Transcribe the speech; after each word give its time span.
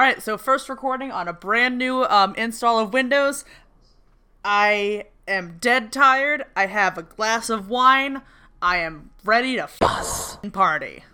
All 0.00 0.06
right, 0.06 0.22
so 0.22 0.38
first 0.38 0.70
recording 0.70 1.12
on 1.12 1.28
a 1.28 1.34
brand 1.34 1.76
new 1.76 2.04
um, 2.04 2.34
install 2.36 2.78
of 2.78 2.94
Windows. 2.94 3.44
I 4.42 5.04
am 5.28 5.58
dead 5.60 5.92
tired. 5.92 6.46
I 6.56 6.68
have 6.68 6.96
a 6.96 7.02
glass 7.02 7.50
of 7.50 7.68
wine. 7.68 8.22
I 8.62 8.78
am 8.78 9.10
ready 9.24 9.56
to 9.56 9.66
fuss 9.66 10.38
and 10.42 10.54
party. 10.54 11.04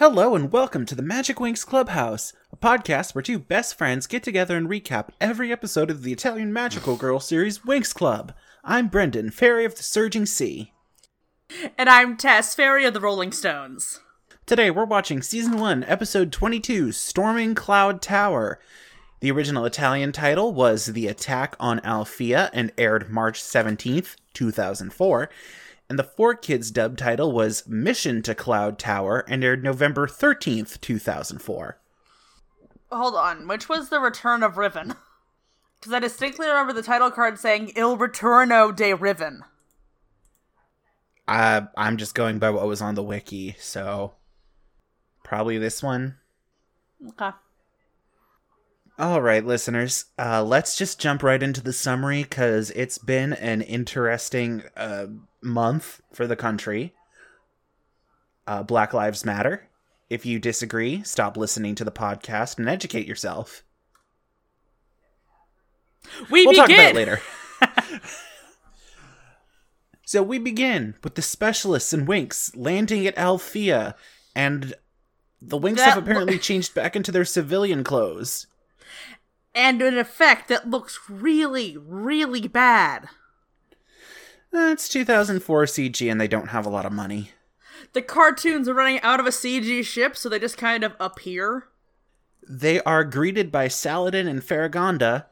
Hello 0.00 0.34
and 0.34 0.50
welcome 0.50 0.86
to 0.86 0.94
the 0.94 1.02
Magic 1.02 1.36
Winx 1.36 1.66
Clubhouse, 1.66 2.32
a 2.50 2.56
podcast 2.56 3.14
where 3.14 3.20
two 3.20 3.38
best 3.38 3.76
friends 3.76 4.06
get 4.06 4.22
together 4.22 4.56
and 4.56 4.66
recap 4.66 5.10
every 5.20 5.52
episode 5.52 5.90
of 5.90 6.04
the 6.04 6.10
Italian 6.10 6.54
Magical 6.54 6.96
Girl 6.96 7.20
series 7.20 7.58
Winx 7.58 7.94
Club. 7.94 8.32
I'm 8.64 8.88
Brendan, 8.88 9.30
Fairy 9.30 9.66
of 9.66 9.74
the 9.74 9.82
Surging 9.82 10.24
Sea. 10.24 10.72
And 11.76 11.90
I'm 11.90 12.16
Tess, 12.16 12.54
Fairy 12.54 12.86
of 12.86 12.94
the 12.94 13.00
Rolling 13.00 13.30
Stones. 13.30 14.00
Today 14.46 14.70
we're 14.70 14.86
watching 14.86 15.20
Season 15.20 15.58
1, 15.58 15.84
Episode 15.84 16.32
22, 16.32 16.92
Storming 16.92 17.54
Cloud 17.54 18.00
Tower. 18.00 18.58
The 19.20 19.30
original 19.30 19.66
Italian 19.66 20.12
title 20.12 20.54
was 20.54 20.86
The 20.86 21.08
Attack 21.08 21.56
on 21.60 21.78
Alfea 21.80 22.48
and 22.54 22.72
aired 22.78 23.10
March 23.10 23.42
17th, 23.42 24.16
2004 24.32 25.28
and 25.90 25.98
the 25.98 26.04
4Kids 26.04 26.72
dub 26.72 26.96
title 26.96 27.32
was 27.32 27.66
Mission 27.66 28.22
to 28.22 28.32
Cloud 28.32 28.78
Tower 28.78 29.24
and 29.26 29.42
aired 29.42 29.64
November 29.64 30.06
13th, 30.06 30.80
2004. 30.80 31.80
Hold 32.92 33.16
on, 33.16 33.48
which 33.48 33.68
was 33.68 33.88
the 33.88 33.98
Return 33.98 34.42
of 34.42 34.56
Riven? 34.56 34.94
Because 35.80 35.94
I 35.94 35.98
distinctly 35.98 36.46
remember 36.46 36.74
the 36.74 36.82
title 36.82 37.10
card 37.10 37.38
saying 37.38 37.72
Il 37.74 37.96
Ritorno 37.96 38.76
de 38.76 38.92
Riven. 38.92 39.44
Uh, 41.26 41.62
I'm 41.74 41.96
just 41.96 42.14
going 42.14 42.38
by 42.38 42.50
what 42.50 42.66
was 42.66 42.82
on 42.82 42.96
the 42.96 43.02
wiki, 43.02 43.56
so 43.58 44.12
probably 45.24 45.56
this 45.56 45.82
one. 45.82 46.16
Okay. 47.08 47.30
All 49.00 49.20
right, 49.22 49.42
listeners, 49.42 50.04
uh, 50.18 50.44
let's 50.44 50.76
just 50.76 51.00
jump 51.00 51.22
right 51.22 51.42
into 51.42 51.62
the 51.62 51.72
summary 51.72 52.22
because 52.22 52.70
it's 52.72 52.98
been 52.98 53.32
an 53.32 53.62
interesting 53.62 54.62
uh, 54.76 55.06
month 55.40 56.02
for 56.12 56.26
the 56.26 56.36
country. 56.36 56.92
Uh, 58.46 58.62
Black 58.62 58.92
Lives 58.92 59.24
Matter. 59.24 59.66
If 60.10 60.26
you 60.26 60.38
disagree, 60.38 61.02
stop 61.02 61.38
listening 61.38 61.74
to 61.76 61.84
the 61.84 61.90
podcast 61.90 62.58
and 62.58 62.68
educate 62.68 63.06
yourself. 63.06 63.64
We 66.30 66.44
we'll 66.44 66.52
begin. 66.52 66.56
talk 66.56 66.70
about 66.70 66.90
it 66.90 66.94
later. 66.94 67.22
so 70.04 70.22
we 70.22 70.38
begin 70.38 70.94
with 71.02 71.14
the 71.14 71.22
specialists 71.22 71.94
and 71.94 72.06
Winx 72.06 72.54
landing 72.54 73.06
at 73.06 73.16
Alfea, 73.16 73.94
and 74.36 74.74
the 75.40 75.58
Winx 75.58 75.76
That 75.76 75.94
have 75.94 76.02
apparently 76.02 76.38
changed 76.38 76.74
back 76.74 76.94
into 76.94 77.10
their 77.10 77.24
civilian 77.24 77.82
clothes. 77.82 78.46
And 79.54 79.82
an 79.82 79.98
effect 79.98 80.48
that 80.48 80.70
looks 80.70 81.00
really, 81.08 81.76
really 81.76 82.46
bad. 82.46 83.08
Uh, 84.54 84.70
it's 84.72 84.88
2004 84.88 85.64
CG, 85.64 86.10
and 86.10 86.20
they 86.20 86.28
don't 86.28 86.48
have 86.48 86.66
a 86.66 86.70
lot 86.70 86.86
of 86.86 86.92
money. 86.92 87.32
The 87.92 88.02
cartoons 88.02 88.68
are 88.68 88.74
running 88.74 89.00
out 89.00 89.20
of 89.20 89.26
a 89.26 89.30
CG 89.30 89.84
ship, 89.84 90.16
so 90.16 90.28
they 90.28 90.38
just 90.38 90.56
kind 90.56 90.84
of 90.84 90.94
appear. 91.00 91.68
They 92.48 92.80
are 92.82 93.04
greeted 93.04 93.52
by 93.52 93.68
Saladin 93.68 94.26
and 94.26 94.42
Faragonda, 94.42 95.26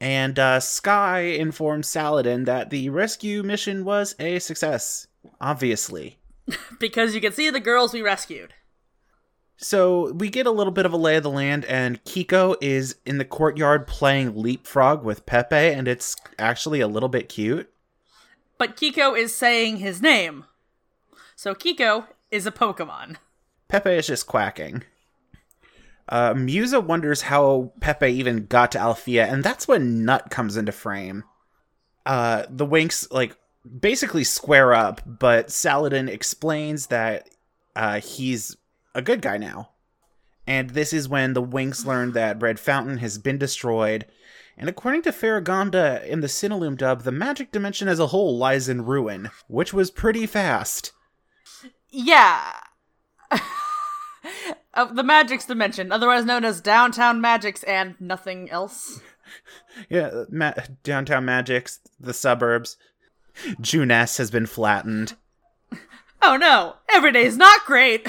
and 0.00 0.38
uh, 0.38 0.60
Sky 0.60 1.20
informs 1.20 1.88
Saladin 1.88 2.44
that 2.44 2.70
the 2.70 2.90
rescue 2.90 3.42
mission 3.42 3.84
was 3.84 4.14
a 4.18 4.38
success. 4.38 5.06
Obviously. 5.40 6.18
Because 6.78 7.14
you 7.14 7.20
can 7.20 7.32
see 7.32 7.50
the 7.50 7.58
girls 7.58 7.92
we 7.92 8.02
rescued. 8.02 8.54
So 9.58 10.12
we 10.12 10.28
get 10.28 10.46
a 10.46 10.50
little 10.50 10.72
bit 10.72 10.84
of 10.84 10.92
a 10.92 10.98
lay 10.98 11.16
of 11.16 11.22
the 11.22 11.30
land, 11.30 11.64
and 11.64 12.02
Kiko 12.04 12.56
is 12.60 12.96
in 13.06 13.18
the 13.18 13.24
courtyard 13.24 13.86
playing 13.86 14.36
leapfrog 14.36 15.02
with 15.02 15.24
Pepe, 15.24 15.56
and 15.56 15.88
it's 15.88 16.14
actually 16.38 16.80
a 16.80 16.88
little 16.88 17.08
bit 17.08 17.28
cute. 17.28 17.70
But 18.58 18.76
Kiko 18.76 19.18
is 19.18 19.34
saying 19.34 19.78
his 19.78 20.02
name. 20.02 20.44
So 21.34 21.54
Kiko 21.54 22.06
is 22.30 22.46
a 22.46 22.52
Pokemon. 22.52 23.16
Pepe 23.68 23.90
is 23.90 24.06
just 24.06 24.26
quacking. 24.26 24.82
Uh, 26.08 26.34
Musa 26.34 26.80
wonders 26.80 27.22
how 27.22 27.72
Pepe 27.80 28.06
even 28.06 28.46
got 28.46 28.72
to 28.72 28.78
Alfea, 28.78 29.26
and 29.26 29.42
that's 29.42 29.66
when 29.66 30.04
Nut 30.04 30.30
comes 30.30 30.56
into 30.56 30.72
frame. 30.72 31.24
Uh, 32.04 32.44
the 32.48 32.66
Winx, 32.66 33.10
like, 33.10 33.36
basically 33.80 34.22
square 34.22 34.72
up, 34.72 35.00
but 35.04 35.50
Saladin 35.50 36.08
explains 36.08 36.86
that 36.86 37.28
uh, 37.74 38.00
he's 38.00 38.56
a 38.96 39.02
good 39.02 39.22
guy 39.22 39.36
now. 39.36 39.70
And 40.46 40.70
this 40.70 40.92
is 40.92 41.08
when 41.08 41.34
the 41.34 41.42
Winx 41.42 41.84
learn 41.84 42.12
that 42.12 42.40
Red 42.40 42.58
Fountain 42.58 42.98
has 42.98 43.18
been 43.18 43.36
destroyed, 43.36 44.06
and 44.56 44.68
according 44.68 45.02
to 45.02 45.12
Faragonda 45.12 46.02
in 46.10 46.20
the 46.20 46.28
Cinelume 46.28 46.78
dub, 46.78 47.02
the 47.02 47.12
magic 47.12 47.52
dimension 47.52 47.88
as 47.88 47.98
a 47.98 48.06
whole 48.08 48.38
lies 48.38 48.68
in 48.68 48.86
ruin, 48.86 49.30
which 49.48 49.74
was 49.74 49.90
pretty 49.90 50.26
fast. 50.26 50.92
Yeah. 51.90 52.52
uh, 53.30 54.84
the 54.86 55.02
Magic's 55.02 55.44
Dimension, 55.44 55.92
otherwise 55.92 56.24
known 56.24 56.44
as 56.44 56.60
Downtown 56.60 57.20
Magix 57.20 57.66
and 57.68 57.94
nothing 58.00 58.50
else. 58.50 59.00
Yeah, 59.90 60.22
ma- 60.30 60.54
downtown 60.84 61.26
Magix, 61.26 61.80
the 61.98 62.14
suburbs. 62.14 62.76
Junes 63.60 64.16
has 64.16 64.30
been 64.30 64.46
flattened. 64.46 65.16
Oh 66.22 66.36
no, 66.36 66.76
every 66.88 67.12
day's 67.12 67.36
not 67.36 67.66
great! 67.66 68.08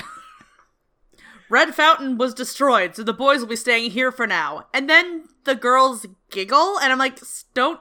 Red 1.50 1.74
Fountain 1.74 2.18
was 2.18 2.34
destroyed, 2.34 2.96
so 2.96 3.04
the 3.04 3.14
boys 3.14 3.40
will 3.40 3.48
be 3.48 3.56
staying 3.56 3.92
here 3.92 4.12
for 4.12 4.28
now. 4.28 4.68
And 4.74 4.90
then 4.90 5.30
the 5.46 5.56
girls 5.56 6.06
giggle, 6.30 6.78
and 6.80 6.92
I'm 6.92 7.00
like, 7.00 7.20
don't. 7.54 7.80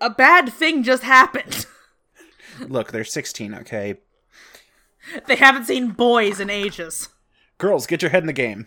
A 0.00 0.10
bad 0.10 0.52
thing 0.52 0.82
just 0.82 1.02
happened. 1.02 1.66
Look, 2.60 2.92
they're 2.92 3.04
16, 3.04 3.54
okay? 3.54 3.96
they 5.26 5.36
haven't 5.36 5.64
seen 5.64 5.90
boys 5.90 6.40
in 6.40 6.50
ages. 6.50 7.08
Girls, 7.56 7.86
get 7.86 8.02
your 8.02 8.10
head 8.10 8.22
in 8.22 8.26
the 8.26 8.32
game. 8.32 8.66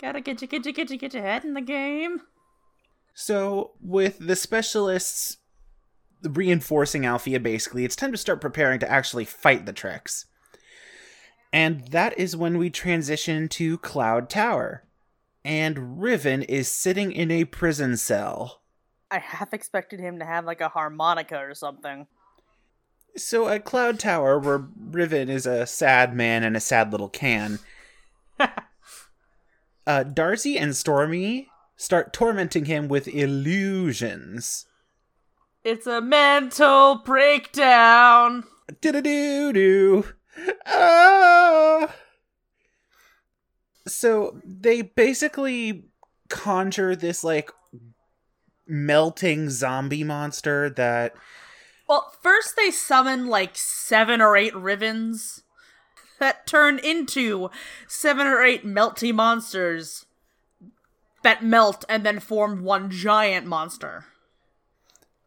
Gotta 0.00 0.20
get 0.20 0.42
you, 0.42 0.48
get 0.48 0.66
you, 0.66 0.72
get 0.72 0.90
you, 0.90 0.98
get 0.98 1.14
your 1.14 1.22
head 1.22 1.44
in 1.44 1.54
the 1.54 1.62
game. 1.62 2.22
So, 3.14 3.72
with 3.80 4.18
the 4.18 4.36
specialists 4.36 5.38
reinforcing 6.22 7.06
Alfea, 7.06 7.40
basically, 7.40 7.84
it's 7.84 7.96
time 7.96 8.12
to 8.12 8.18
start 8.18 8.42
preparing 8.42 8.78
to 8.80 8.90
actually 8.90 9.24
fight 9.24 9.64
the 9.64 9.72
Tricks. 9.72 10.26
And 11.56 11.86
that 11.88 12.18
is 12.18 12.36
when 12.36 12.58
we 12.58 12.68
transition 12.68 13.48
to 13.48 13.78
Cloud 13.78 14.28
Tower. 14.28 14.84
And 15.42 16.02
Riven 16.02 16.42
is 16.42 16.68
sitting 16.68 17.12
in 17.12 17.30
a 17.30 17.46
prison 17.46 17.96
cell. 17.96 18.60
I 19.10 19.20
half 19.20 19.54
expected 19.54 19.98
him 19.98 20.18
to 20.18 20.26
have 20.26 20.44
like 20.44 20.60
a 20.60 20.68
harmonica 20.68 21.38
or 21.38 21.54
something. 21.54 22.08
So 23.16 23.48
at 23.48 23.64
Cloud 23.64 23.98
Tower, 23.98 24.38
where 24.38 24.68
Riven 24.78 25.30
is 25.30 25.46
a 25.46 25.66
sad 25.66 26.14
man 26.14 26.44
and 26.44 26.58
a 26.58 26.60
sad 26.60 26.92
little 26.92 27.08
can, 27.08 27.58
uh, 29.86 30.02
Darcy 30.02 30.58
and 30.58 30.76
Stormy 30.76 31.48
start 31.74 32.12
tormenting 32.12 32.66
him 32.66 32.86
with 32.86 33.08
illusions. 33.08 34.66
It's 35.64 35.86
a 35.86 36.02
mental 36.02 36.96
breakdown. 36.96 38.44
Do 38.82 38.92
Do 38.92 39.00
do 39.00 39.52
do. 39.54 40.04
Ah. 40.66 41.94
So 43.86 44.40
they 44.44 44.82
basically 44.82 45.84
conjure 46.28 46.96
this 46.96 47.22
like 47.22 47.50
melting 48.66 49.48
zombie 49.48 50.02
monster 50.04 50.68
that 50.70 51.14
Well, 51.88 52.12
first 52.20 52.56
they 52.56 52.70
summon 52.72 53.28
like 53.28 53.52
seven 53.54 54.20
or 54.20 54.36
eight 54.36 54.54
Rivens 54.54 55.42
that 56.18 56.46
turn 56.46 56.78
into 56.80 57.50
seven 57.86 58.26
or 58.26 58.42
eight 58.42 58.66
melty 58.66 59.14
monsters 59.14 60.06
that 61.22 61.44
melt 61.44 61.84
and 61.88 62.04
then 62.04 62.18
form 62.18 62.62
one 62.64 62.90
giant 62.90 63.46
monster. 63.46 64.06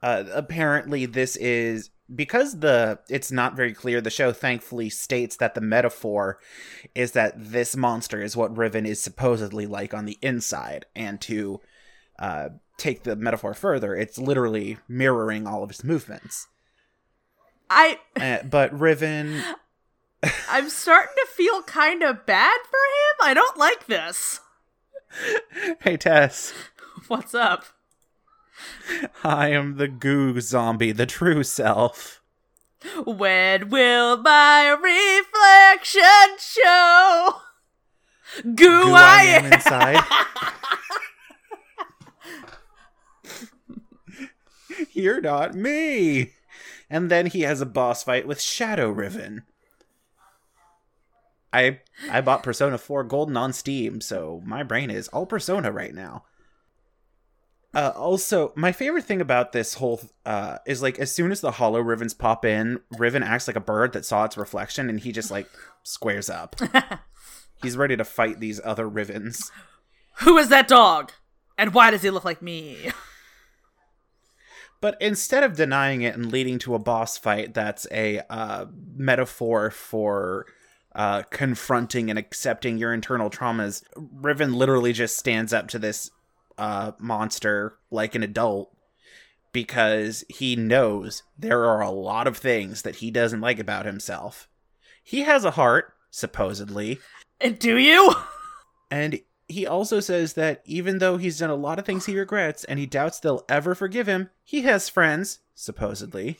uh, 0.01 0.23
apparently 0.33 1.05
this 1.05 1.35
is 1.37 1.89
because 2.13 2.59
the 2.59 2.99
it's 3.09 3.31
not 3.31 3.55
very 3.55 3.73
clear 3.73 4.01
the 4.01 4.09
show 4.09 4.31
thankfully 4.31 4.89
states 4.89 5.37
that 5.37 5.55
the 5.55 5.61
metaphor 5.61 6.39
is 6.95 7.11
that 7.11 7.33
this 7.37 7.75
monster 7.75 8.21
is 8.21 8.35
what 8.35 8.57
riven 8.57 8.85
is 8.85 9.01
supposedly 9.01 9.65
like 9.65 9.93
on 9.93 10.05
the 10.05 10.17
inside 10.21 10.85
and 10.95 11.21
to 11.21 11.61
uh, 12.17 12.49
take 12.77 13.03
the 13.03 13.15
metaphor 13.15 13.53
further 13.53 13.95
it's 13.95 14.17
literally 14.17 14.77
mirroring 14.87 15.45
all 15.45 15.63
of 15.63 15.69
his 15.69 15.83
movements 15.83 16.47
I 17.69 17.99
uh, 18.19 18.39
but 18.43 18.77
riven 18.77 19.41
I'm 20.49 20.69
starting 20.69 21.15
to 21.15 21.27
feel 21.31 21.61
kind 21.63 22.03
of 22.03 22.25
bad 22.25 22.57
for 22.63 22.77
him. 22.77 23.29
I 23.29 23.33
don't 23.33 23.57
like 23.57 23.87
this. 23.87 24.41
hey, 25.81 25.97
Tess. 25.97 26.53
What's 27.07 27.33
up? 27.33 27.65
I 29.23 29.49
am 29.49 29.77
the 29.77 29.87
goo 29.87 30.39
zombie, 30.41 30.91
the 30.91 31.05
true 31.05 31.43
self. 31.43 32.21
When 33.05 33.69
will 33.69 34.17
my 34.17 34.69
reflection 34.69 36.37
show? 36.39 37.35
Goo, 38.43 38.55
Goo 38.55 38.93
I 38.93 39.23
am 39.23 39.51
inside. 39.51 40.03
You're 44.93 45.21
not 45.21 45.55
me. 45.55 46.33
And 46.89 47.11
then 47.11 47.27
he 47.27 47.41
has 47.41 47.61
a 47.61 47.65
boss 47.65 48.03
fight 48.03 48.27
with 48.27 48.41
Shadow 48.41 48.89
Riven. 48.89 49.43
I 51.51 51.79
I 52.09 52.21
bought 52.21 52.43
Persona 52.43 52.77
4 52.77 53.03
Golden 53.03 53.35
on 53.35 53.53
Steam, 53.53 54.01
so 54.01 54.41
my 54.45 54.63
brain 54.63 54.89
is 54.89 55.07
all 55.09 55.25
Persona 55.25 55.71
right 55.71 55.93
now. 55.93 56.25
Uh, 57.73 57.91
also, 57.95 58.51
my 58.55 58.71
favorite 58.71 59.05
thing 59.05 59.21
about 59.21 59.51
this 59.51 59.75
whole 59.75 60.01
uh, 60.25 60.57
is 60.65 60.81
like 60.81 60.97
as 60.97 61.11
soon 61.11 61.31
as 61.31 61.41
the 61.41 61.51
hollow 61.51 61.81
Rivens 61.81 62.17
pop 62.17 62.43
in, 62.43 62.79
Riven 62.97 63.21
acts 63.21 63.47
like 63.47 63.55
a 63.55 63.61
bird 63.61 63.93
that 63.93 64.05
saw 64.05 64.25
its 64.25 64.37
reflection, 64.37 64.89
and 64.89 64.99
he 64.99 65.11
just 65.11 65.29
like 65.29 65.47
squares 65.83 66.29
up. 66.29 66.55
He's 67.61 67.77
ready 67.77 67.95
to 67.95 68.05
fight 68.05 68.39
these 68.39 68.59
other 68.63 68.89
Rivens. 68.89 69.51
Who 70.21 70.37
is 70.37 70.49
that 70.49 70.67
dog? 70.67 71.11
And 71.57 71.73
why 71.73 71.91
does 71.91 72.01
he 72.01 72.09
look 72.09 72.25
like 72.25 72.41
me? 72.41 72.91
But 74.81 74.97
instead 75.01 75.43
of 75.43 75.57
denying 75.57 76.01
it 76.03 76.15
and 76.15 76.31
leading 76.31 76.57
to 76.59 76.73
a 76.73 76.79
boss 76.79 77.17
fight 77.17 77.53
that's 77.53 77.85
a 77.91 78.21
uh, 78.29 78.65
metaphor 78.95 79.71
for 79.71 80.45
uh, 80.95 81.23
confronting 81.23 82.09
and 82.09 82.17
accepting 82.17 82.77
your 82.77 82.93
internal 82.93 83.29
traumas, 83.29 83.83
Riven 83.95 84.53
literally 84.53 84.93
just 84.93 85.17
stands 85.17 85.51
up 85.51 85.67
to 85.69 85.79
this 85.79 86.11
uh, 86.59 86.91
monster 86.99 87.77
like 87.89 88.13
an 88.13 88.21
adult 88.21 88.75
because 89.51 90.23
he 90.29 90.55
knows 90.55 91.23
there 91.37 91.65
are 91.65 91.81
a 91.81 91.89
lot 91.89 92.27
of 92.27 92.37
things 92.37 92.83
that 92.83 92.97
he 92.97 93.09
doesn't 93.09 93.41
like 93.41 93.57
about 93.57 93.85
himself. 93.85 94.47
He 95.03 95.21
has 95.21 95.43
a 95.43 95.51
heart, 95.51 95.93
supposedly. 96.11 96.99
And 97.41 97.57
do 97.57 97.77
you? 97.77 98.13
And 98.91 99.21
he 99.47 99.67
also 99.67 99.99
says 99.99 100.33
that 100.33 100.63
even 100.65 100.97
though 100.97 101.17
he's 101.17 101.37
done 101.37 101.51
a 101.51 101.55
lot 101.55 101.77
of 101.77 101.85
things 101.85 102.07
he 102.07 102.17
regrets 102.17 102.63
and 102.63 102.79
he 102.79 102.87
doubts 102.87 103.19
they'll 103.19 103.45
ever 103.47 103.75
forgive 103.75 104.07
him, 104.07 104.31
he 104.43 104.63
has 104.63 104.89
friends, 104.89 105.41
supposedly. 105.53 106.39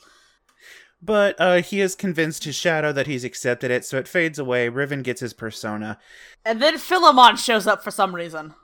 But 1.00 1.36
uh, 1.38 1.62
he 1.62 1.78
has 1.78 1.94
convinced 1.94 2.42
his 2.42 2.56
shadow 2.56 2.92
that 2.92 3.06
he's 3.06 3.22
accepted 3.22 3.70
it, 3.70 3.84
so 3.84 3.98
it 3.98 4.08
fades 4.08 4.36
away. 4.36 4.68
Riven 4.68 5.02
gets 5.02 5.20
his 5.20 5.32
persona. 5.32 5.96
And 6.44 6.60
then 6.60 6.76
Philemon 6.76 7.36
shows 7.36 7.68
up 7.68 7.84
for 7.84 7.92
some 7.92 8.16
reason. 8.16 8.54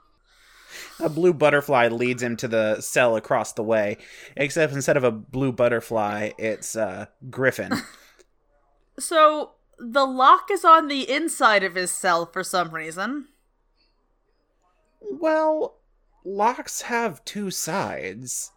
A 0.99 1.09
blue 1.09 1.33
butterfly 1.33 1.87
leads 1.87 2.23
him 2.23 2.35
to 2.37 2.47
the 2.47 2.81
cell 2.81 3.15
across 3.15 3.53
the 3.53 3.63
way, 3.63 3.97
except 4.35 4.73
instead 4.73 4.97
of 4.97 5.03
a 5.03 5.11
blue 5.11 5.51
butterfly, 5.51 6.31
it's 6.37 6.75
uh, 6.75 7.05
Griffin. 7.29 7.73
So 8.99 9.51
the 9.77 10.05
lock 10.05 10.49
is 10.51 10.65
on 10.65 10.87
the 10.87 11.09
inside 11.09 11.63
of 11.63 11.75
his 11.75 11.91
cell 11.91 12.25
for 12.25 12.43
some 12.43 12.71
reason. 12.73 13.27
well, 15.01 15.77
locks 16.25 16.81
have 16.81 17.23
two 17.25 17.51
sides. 17.51 18.51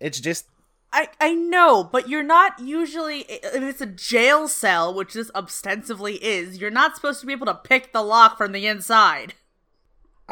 It's 0.00 0.20
just 0.20 0.46
I 0.92 1.08
I 1.20 1.34
know, 1.34 1.84
but 1.84 2.08
you're 2.08 2.22
not 2.24 2.58
usually 2.58 3.20
if 3.20 3.62
it's 3.62 3.80
a 3.80 3.86
jail 3.86 4.48
cell, 4.48 4.92
which 4.92 5.14
this 5.14 5.30
ostensibly 5.34 6.16
is, 6.16 6.58
you're 6.58 6.70
not 6.70 6.96
supposed 6.96 7.20
to 7.20 7.26
be 7.26 7.32
able 7.32 7.46
to 7.46 7.54
pick 7.54 7.92
the 7.92 8.02
lock 8.02 8.36
from 8.36 8.52
the 8.52 8.66
inside. 8.66 9.34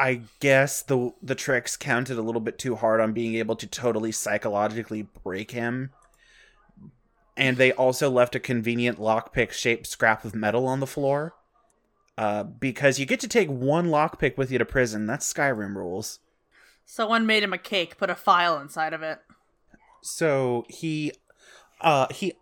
I 0.01 0.21
guess 0.39 0.81
the 0.81 1.13
the 1.21 1.35
Trix 1.35 1.77
counted 1.77 2.17
a 2.17 2.23
little 2.23 2.41
bit 2.41 2.57
too 2.57 2.75
hard 2.75 2.99
on 2.99 3.13
being 3.13 3.35
able 3.35 3.55
to 3.57 3.67
totally 3.67 4.11
psychologically 4.11 5.03
break 5.23 5.51
him. 5.51 5.91
And 7.37 7.57
they 7.57 7.71
also 7.71 8.09
left 8.09 8.33
a 8.33 8.39
convenient 8.39 8.97
lockpick 8.97 9.51
shaped 9.51 9.85
scrap 9.85 10.25
of 10.25 10.33
metal 10.33 10.67
on 10.67 10.79
the 10.79 10.87
floor. 10.87 11.35
Uh, 12.17 12.41
because 12.41 12.97
you 12.97 13.05
get 13.05 13.19
to 13.19 13.27
take 13.27 13.47
one 13.47 13.89
lockpick 13.89 14.37
with 14.37 14.51
you 14.51 14.57
to 14.57 14.65
prison. 14.65 15.05
That's 15.05 15.31
Skyrim 15.31 15.75
rules. 15.75 16.17
Someone 16.83 17.27
made 17.27 17.43
him 17.43 17.53
a 17.53 17.59
cake, 17.59 17.99
put 17.99 18.09
a 18.09 18.15
file 18.15 18.57
inside 18.57 18.93
of 18.93 19.03
it. 19.03 19.19
So 20.01 20.65
he 20.67 21.11
uh 21.79 22.07
he 22.09 22.33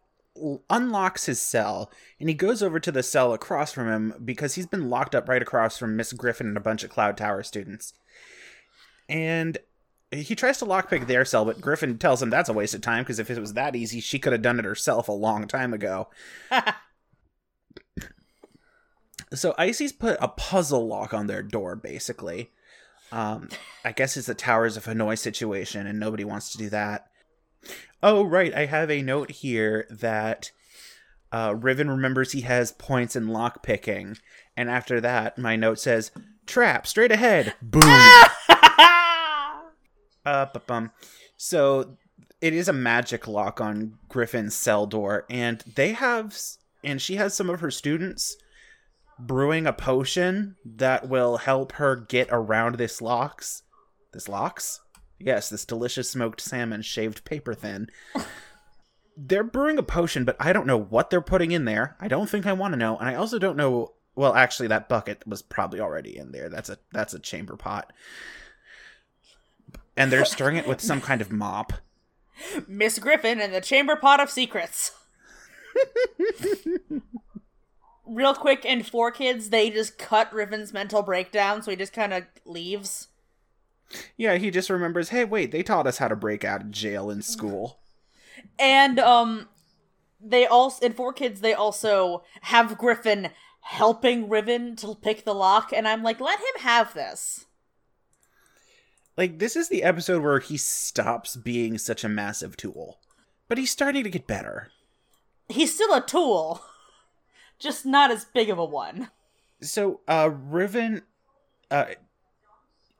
unlocks 0.69 1.25
his 1.25 1.41
cell 1.41 1.91
and 2.19 2.29
he 2.29 2.35
goes 2.35 2.61
over 2.61 2.79
to 2.79 2.91
the 2.91 3.03
cell 3.03 3.33
across 3.33 3.71
from 3.71 3.87
him 3.87 4.13
because 4.23 4.55
he's 4.55 4.67
been 4.67 4.89
locked 4.89 5.15
up 5.15 5.27
right 5.27 5.41
across 5.41 5.77
from 5.77 5.95
Miss 5.95 6.13
Griffin 6.13 6.47
and 6.47 6.57
a 6.57 6.61
bunch 6.61 6.83
of 6.83 6.89
Cloud 6.89 7.17
Tower 7.17 7.43
students. 7.43 7.93
And 9.07 9.57
he 10.11 10.35
tries 10.35 10.57
to 10.59 10.65
lockpick 10.65 11.07
their 11.07 11.25
cell, 11.25 11.45
but 11.45 11.61
Griffin 11.61 11.97
tells 11.97 12.21
him 12.21 12.29
that's 12.29 12.49
a 12.49 12.53
waste 12.53 12.73
of 12.73 12.81
time 12.81 13.03
because 13.03 13.19
if 13.19 13.29
it 13.29 13.39
was 13.39 13.53
that 13.53 13.75
easy, 13.75 13.99
she 13.99 14.19
could 14.19 14.33
have 14.33 14.41
done 14.41 14.59
it 14.59 14.65
herself 14.65 15.07
a 15.07 15.13
long 15.13 15.47
time 15.47 15.73
ago. 15.73 16.09
so 19.33 19.53
Icy's 19.57 19.91
put 19.91 20.17
a 20.19 20.27
puzzle 20.27 20.87
lock 20.87 21.13
on 21.13 21.27
their 21.27 21.43
door, 21.43 21.75
basically. 21.75 22.51
Um, 23.11 23.49
I 23.83 23.91
guess 23.91 24.17
it's 24.17 24.27
the 24.27 24.35
Towers 24.35 24.77
of 24.77 24.85
Hanoi 24.85 25.17
situation, 25.17 25.87
and 25.87 25.99
nobody 25.99 26.23
wants 26.23 26.51
to 26.51 26.57
do 26.57 26.69
that. 26.69 27.08
Oh, 28.01 28.23
right. 28.23 28.53
I 28.53 28.65
have 28.65 28.89
a 28.89 29.01
note 29.01 29.31
here 29.31 29.85
that 29.89 30.51
uh, 31.31 31.55
Riven 31.57 31.89
remembers 31.89 32.31
he 32.31 32.41
has 32.41 32.71
points 32.71 33.15
in 33.15 33.27
lockpicking. 33.27 34.17
And 34.55 34.69
after 34.69 35.01
that, 35.01 35.37
my 35.37 35.55
note 35.55 35.79
says, 35.79 36.11
Trap, 36.45 36.87
straight 36.87 37.11
ahead. 37.11 37.53
Boom. 37.61 37.83
uh, 40.25 40.45
bum. 40.65 40.91
So 41.37 41.97
it 42.41 42.53
is 42.53 42.67
a 42.67 42.73
magic 42.73 43.27
lock 43.27 43.61
on 43.61 43.99
Griffin's 44.07 44.55
cell 44.55 44.85
door. 44.87 45.25
And 45.29 45.63
they 45.75 45.93
have, 45.93 46.37
and 46.83 47.01
she 47.01 47.17
has 47.17 47.35
some 47.35 47.49
of 47.49 47.59
her 47.59 47.71
students 47.71 48.35
brewing 49.19 49.67
a 49.67 49.73
potion 49.73 50.55
that 50.65 51.09
will 51.09 51.37
help 51.37 51.73
her 51.73 51.95
get 51.95 52.29
around 52.31 52.75
this 52.75 53.01
locks. 53.01 53.63
This 54.13 54.29
locks? 54.29 54.79
Yes, 55.19 55.49
this 55.49 55.65
delicious 55.65 56.09
smoked 56.09 56.41
salmon 56.41 56.81
shaved 56.81 57.25
paper 57.25 57.53
thin. 57.53 57.89
they're 59.17 59.43
brewing 59.43 59.77
a 59.77 59.83
potion, 59.83 60.23
but 60.23 60.37
I 60.39 60.53
don't 60.53 60.67
know 60.67 60.79
what 60.79 61.09
they're 61.09 61.21
putting 61.21 61.51
in 61.51 61.65
there. 61.65 61.97
I 61.99 62.07
don't 62.07 62.29
think 62.29 62.45
I 62.45 62.53
want 62.53 62.73
to 62.73 62.79
know, 62.79 62.97
and 62.97 63.07
I 63.09 63.15
also 63.15 63.37
don't 63.37 63.57
know. 63.57 63.93
Well, 64.15 64.33
actually, 64.33 64.67
that 64.69 64.89
bucket 64.89 65.27
was 65.27 65.41
probably 65.41 65.79
already 65.81 66.17
in 66.17 66.31
there. 66.31 66.49
That's 66.49 66.69
a 66.69 66.77
that's 66.93 67.13
a 67.13 67.19
chamber 67.19 67.57
pot, 67.57 67.91
and 69.97 70.11
they're 70.11 70.25
stirring 70.35 70.57
it 70.57 70.67
with 70.67 70.79
some 70.81 71.01
kind 71.01 71.21
of 71.21 71.31
mop. 71.31 71.73
Miss 72.67 72.99
Griffin 72.99 73.41
and 73.41 73.53
the 73.53 73.59
Chamber 73.61 73.97
Pot 73.97 74.21
of 74.21 74.29
Secrets. 74.29 74.93
Real 78.07 78.33
quick, 78.33 78.65
in 78.65 78.81
Four 78.83 79.11
Kids, 79.11 79.49
they 79.49 79.69
just 79.69 79.97
cut 79.97 80.33
Riven's 80.33 80.73
mental 80.73 81.03
breakdown, 81.03 81.61
so 81.61 81.69
he 81.71 81.77
just 81.77 81.93
kind 81.93 82.13
of 82.13 82.23
leaves. 82.45 83.07
Yeah, 84.17 84.35
he 84.35 84.51
just 84.51 84.69
remembers. 84.69 85.09
Hey, 85.09 85.25
wait, 85.25 85.51
they 85.51 85.63
taught 85.63 85.87
us 85.87 85.97
how 85.97 86.07
to 86.07 86.15
break 86.15 86.43
out 86.43 86.61
of 86.61 86.71
jail 86.71 87.09
in 87.09 87.21
school. 87.21 87.79
And 88.57 88.99
um, 88.99 89.47
they 90.21 90.45
also 90.45 90.85
in 90.85 90.93
Four 90.93 91.13
Kids 91.13 91.41
they 91.41 91.53
also 91.53 92.23
have 92.41 92.77
Griffin 92.77 93.29
helping 93.61 94.29
Riven 94.29 94.75
to 94.77 94.95
pick 94.95 95.25
the 95.25 95.33
lock, 95.33 95.71
and 95.73 95.87
I'm 95.87 96.03
like, 96.03 96.19
let 96.19 96.39
him 96.39 96.61
have 96.61 96.93
this. 96.93 97.45
Like 99.17 99.39
this 99.39 99.55
is 99.55 99.67
the 99.69 99.83
episode 99.83 100.23
where 100.23 100.39
he 100.39 100.55
stops 100.57 101.35
being 101.35 101.77
such 101.77 102.03
a 102.03 102.09
massive 102.09 102.55
tool, 102.55 102.99
but 103.47 103.57
he's 103.57 103.71
starting 103.71 104.03
to 104.03 104.09
get 104.09 104.27
better. 104.27 104.71
He's 105.49 105.73
still 105.73 105.93
a 105.93 106.05
tool, 106.05 106.61
just 107.59 107.85
not 107.85 108.11
as 108.11 108.25
big 108.25 108.49
of 108.49 108.57
a 108.57 108.65
one. 108.65 109.09
so 109.61 109.99
uh 110.07 110.29
Riven 110.31 111.01
uh 111.69 111.85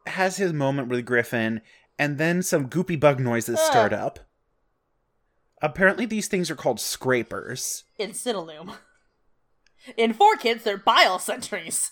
has 0.09 0.37
his 0.37 0.53
moment 0.53 0.87
with 0.87 1.05
Griffin 1.05 1.61
and 1.97 2.17
then 2.17 2.41
some 2.41 2.69
goopy 2.69 2.99
bug 2.99 3.19
noises 3.19 3.59
ah. 3.59 3.69
start 3.69 3.93
up. 3.93 4.19
Apparently 5.61 6.05
these 6.05 6.27
things 6.27 6.49
are 6.49 6.55
called 6.55 6.79
scrapers. 6.79 7.83
In 7.97 8.11
Cinelume. 8.11 8.75
In 9.97 10.13
Four 10.13 10.35
Kids, 10.35 10.63
they're 10.63 10.77
bile 10.77 11.19
sentries. 11.19 11.91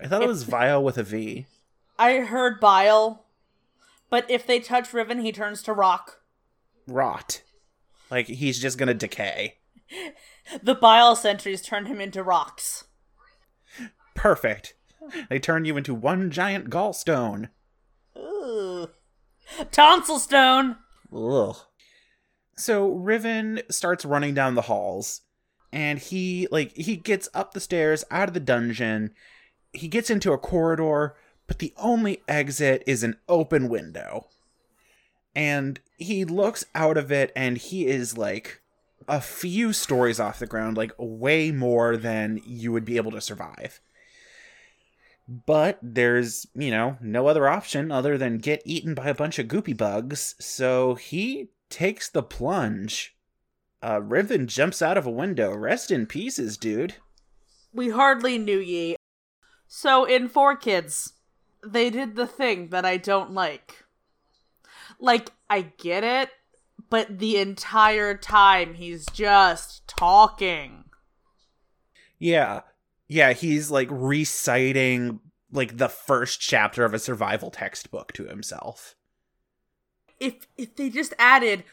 I 0.00 0.08
thought 0.08 0.22
it 0.22 0.28
was 0.28 0.42
Vile 0.42 0.82
with 0.82 0.98
a 0.98 1.04
V. 1.04 1.46
I 1.98 2.16
heard 2.18 2.58
bile, 2.58 3.26
but 4.10 4.28
if 4.28 4.46
they 4.46 4.58
touch 4.58 4.92
Riven, 4.92 5.20
he 5.20 5.30
turns 5.30 5.62
to 5.62 5.72
rock. 5.72 6.20
Rot. 6.88 7.42
Like 8.10 8.26
he's 8.26 8.58
just 8.58 8.78
gonna 8.78 8.94
decay. 8.94 9.58
The 10.60 10.74
bile 10.74 11.14
sentries 11.14 11.62
turn 11.62 11.86
him 11.86 12.00
into 12.00 12.20
rocks. 12.20 12.84
Perfect. 14.16 14.74
They 15.28 15.38
turn 15.38 15.64
you 15.64 15.76
into 15.76 15.94
one 15.94 16.30
giant 16.30 16.70
gallstone. 16.70 17.48
Ooh. 18.16 18.88
Tonsil 19.70 20.18
stone! 20.18 20.76
Ugh. 21.14 21.56
So 22.56 22.90
Riven 22.90 23.62
starts 23.70 24.04
running 24.04 24.34
down 24.34 24.54
the 24.54 24.62
halls, 24.62 25.22
and 25.72 25.98
he 25.98 26.46
like 26.50 26.76
he 26.76 26.96
gets 26.96 27.28
up 27.34 27.52
the 27.52 27.60
stairs 27.60 28.04
out 28.10 28.28
of 28.28 28.34
the 28.34 28.40
dungeon. 28.40 29.12
He 29.72 29.88
gets 29.88 30.10
into 30.10 30.32
a 30.32 30.38
corridor, 30.38 31.16
but 31.46 31.58
the 31.58 31.72
only 31.76 32.22
exit 32.28 32.82
is 32.86 33.02
an 33.02 33.16
open 33.28 33.68
window. 33.68 34.28
And 35.34 35.80
he 35.96 36.24
looks 36.24 36.64
out 36.74 36.98
of 36.98 37.10
it 37.10 37.32
and 37.34 37.56
he 37.56 37.86
is 37.86 38.18
like 38.18 38.60
a 39.08 39.20
few 39.20 39.72
stories 39.72 40.20
off 40.20 40.38
the 40.38 40.46
ground, 40.46 40.76
like 40.76 40.92
way 40.98 41.50
more 41.50 41.96
than 41.96 42.40
you 42.44 42.70
would 42.70 42.84
be 42.84 42.96
able 42.96 43.12
to 43.12 43.20
survive. 43.20 43.80
But 45.28 45.78
there's, 45.82 46.46
you 46.54 46.70
know, 46.70 46.98
no 47.00 47.26
other 47.26 47.48
option 47.48 47.90
other 47.92 48.18
than 48.18 48.38
get 48.38 48.62
eaten 48.64 48.94
by 48.94 49.08
a 49.08 49.14
bunch 49.14 49.38
of 49.38 49.46
goopy 49.46 49.76
bugs, 49.76 50.34
so 50.38 50.94
he 50.94 51.48
takes 51.70 52.08
the 52.08 52.22
plunge. 52.22 53.16
Uh, 53.82 54.00
Riven 54.02 54.46
jumps 54.46 54.82
out 54.82 54.98
of 54.98 55.06
a 55.06 55.10
window. 55.10 55.54
Rest 55.54 55.90
in 55.90 56.06
pieces, 56.06 56.56
dude. 56.56 56.96
We 57.72 57.90
hardly 57.90 58.38
knew 58.38 58.58
ye. 58.58 58.96
So 59.66 60.04
in 60.04 60.28
Four 60.28 60.56
Kids, 60.56 61.14
they 61.64 61.88
did 61.88 62.14
the 62.14 62.26
thing 62.26 62.68
that 62.68 62.84
I 62.84 62.96
don't 62.96 63.32
like. 63.32 63.84
Like, 64.98 65.32
I 65.48 65.72
get 65.78 66.04
it, 66.04 66.30
but 66.90 67.18
the 67.18 67.38
entire 67.38 68.14
time 68.16 68.74
he's 68.74 69.06
just 69.06 69.88
talking. 69.88 70.84
Yeah. 72.18 72.60
Yeah, 73.08 73.32
he's 73.32 73.70
like 73.70 73.88
reciting 73.90 75.20
like 75.50 75.76
the 75.76 75.88
first 75.88 76.40
chapter 76.40 76.84
of 76.84 76.94
a 76.94 76.98
survival 76.98 77.50
textbook 77.50 78.12
to 78.14 78.24
himself. 78.24 78.94
If 80.18 80.46
if 80.56 80.76
they 80.76 80.88
just 80.88 81.12
added 81.18 81.64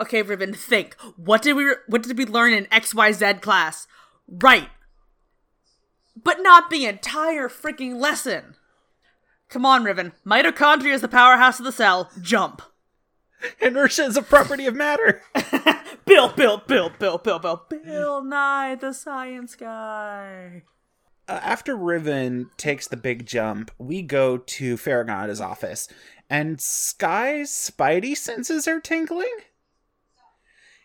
Okay, 0.00 0.22
Riven, 0.22 0.54
think. 0.54 0.96
What 1.16 1.42
did 1.42 1.54
we 1.54 1.74
what 1.86 2.02
did 2.02 2.16
we 2.16 2.24
learn 2.24 2.52
in 2.52 2.66
XYZ 2.66 3.40
class? 3.40 3.86
Right. 4.28 4.68
But 6.16 6.38
not 6.40 6.70
the 6.70 6.86
entire 6.86 7.48
freaking 7.48 7.96
lesson. 7.96 8.54
Come 9.48 9.64
on, 9.64 9.84
Riven. 9.84 10.12
Mitochondria 10.26 10.92
is 10.92 11.00
the 11.00 11.08
powerhouse 11.08 11.58
of 11.58 11.64
the 11.64 11.72
cell. 11.72 12.10
Jump. 12.20 12.62
Inertia 13.60 14.04
is 14.04 14.16
a 14.16 14.22
property 14.22 14.66
of 14.66 14.74
matter. 14.74 15.22
Bill, 16.08 16.28
Bill, 16.28 16.62
Bill, 16.66 16.90
Bill, 16.98 17.18
Bill, 17.18 17.38
Bill, 17.38 17.66
Bill 17.68 18.24
Nye, 18.24 18.74
the 18.74 18.92
science 18.92 19.54
guy. 19.54 20.62
Uh, 21.28 21.40
after 21.42 21.76
Riven 21.76 22.48
takes 22.56 22.88
the 22.88 22.96
big 22.96 23.26
jump, 23.26 23.70
we 23.76 24.00
go 24.00 24.38
to 24.38 24.78
Faragonda's 24.78 25.40
office, 25.40 25.86
and 26.30 26.60
Sky's 26.60 27.50
spidey 27.50 28.16
senses 28.16 28.66
are 28.66 28.80
tingling. 28.80 29.36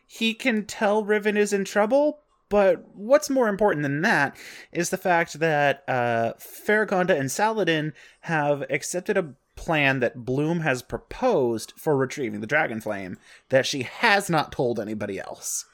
He 0.05 0.33
can 0.33 0.65
tell 0.65 1.05
Riven 1.05 1.37
is 1.37 1.53
in 1.53 1.63
trouble, 1.63 2.19
but 2.49 2.83
what's 2.93 3.29
more 3.29 3.47
important 3.47 3.83
than 3.83 4.01
that 4.01 4.35
is 4.73 4.89
the 4.89 4.97
fact 4.97 5.39
that 5.39 5.83
uh, 5.87 6.33
Faragonda 6.37 7.17
and 7.17 7.31
Saladin 7.31 7.93
have 8.21 8.63
accepted 8.69 9.17
a 9.17 9.33
plan 9.63 9.99
that 10.01 10.25
Bloom 10.25 10.59
has 10.59 10.81
proposed 10.81 11.73
for 11.77 11.95
retrieving 11.95 12.41
the 12.41 12.47
Dragon 12.47 12.81
Flame 12.81 13.17
that 13.49 13.65
she 13.65 13.83
has 13.83 14.29
not 14.29 14.51
told 14.51 14.79
anybody 14.79 15.19
else. 15.19 15.65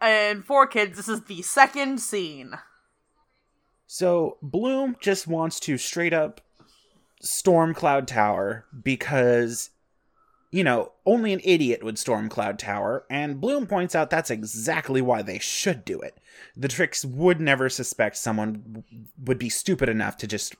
And 0.00 0.44
Four 0.44 0.66
Kids, 0.66 0.96
this 0.96 1.08
is 1.08 1.24
the 1.24 1.42
second 1.42 2.00
scene. 2.00 2.54
So 3.86 4.38
Bloom 4.40 4.96
just 5.00 5.26
wants 5.26 5.60
to 5.60 5.76
straight 5.76 6.12
up 6.12 6.40
storm 7.20 7.74
Cloud 7.74 8.08
Tower 8.08 8.64
because, 8.82 9.70
you 10.50 10.64
know, 10.64 10.92
only 11.04 11.32
an 11.32 11.40
idiot 11.44 11.82
would 11.82 11.98
storm 11.98 12.28
Cloud 12.28 12.58
Tower, 12.58 13.04
and 13.10 13.40
Bloom 13.40 13.66
points 13.66 13.94
out 13.94 14.08
that's 14.08 14.30
exactly 14.30 15.02
why 15.02 15.22
they 15.22 15.38
should 15.38 15.84
do 15.84 16.00
it. 16.00 16.18
The 16.56 16.68
Trix 16.68 17.04
would 17.04 17.40
never 17.40 17.68
suspect 17.68 18.16
someone 18.16 18.84
would 19.22 19.38
be 19.38 19.50
stupid 19.50 19.88
enough 19.88 20.16
to 20.18 20.26
just, 20.26 20.54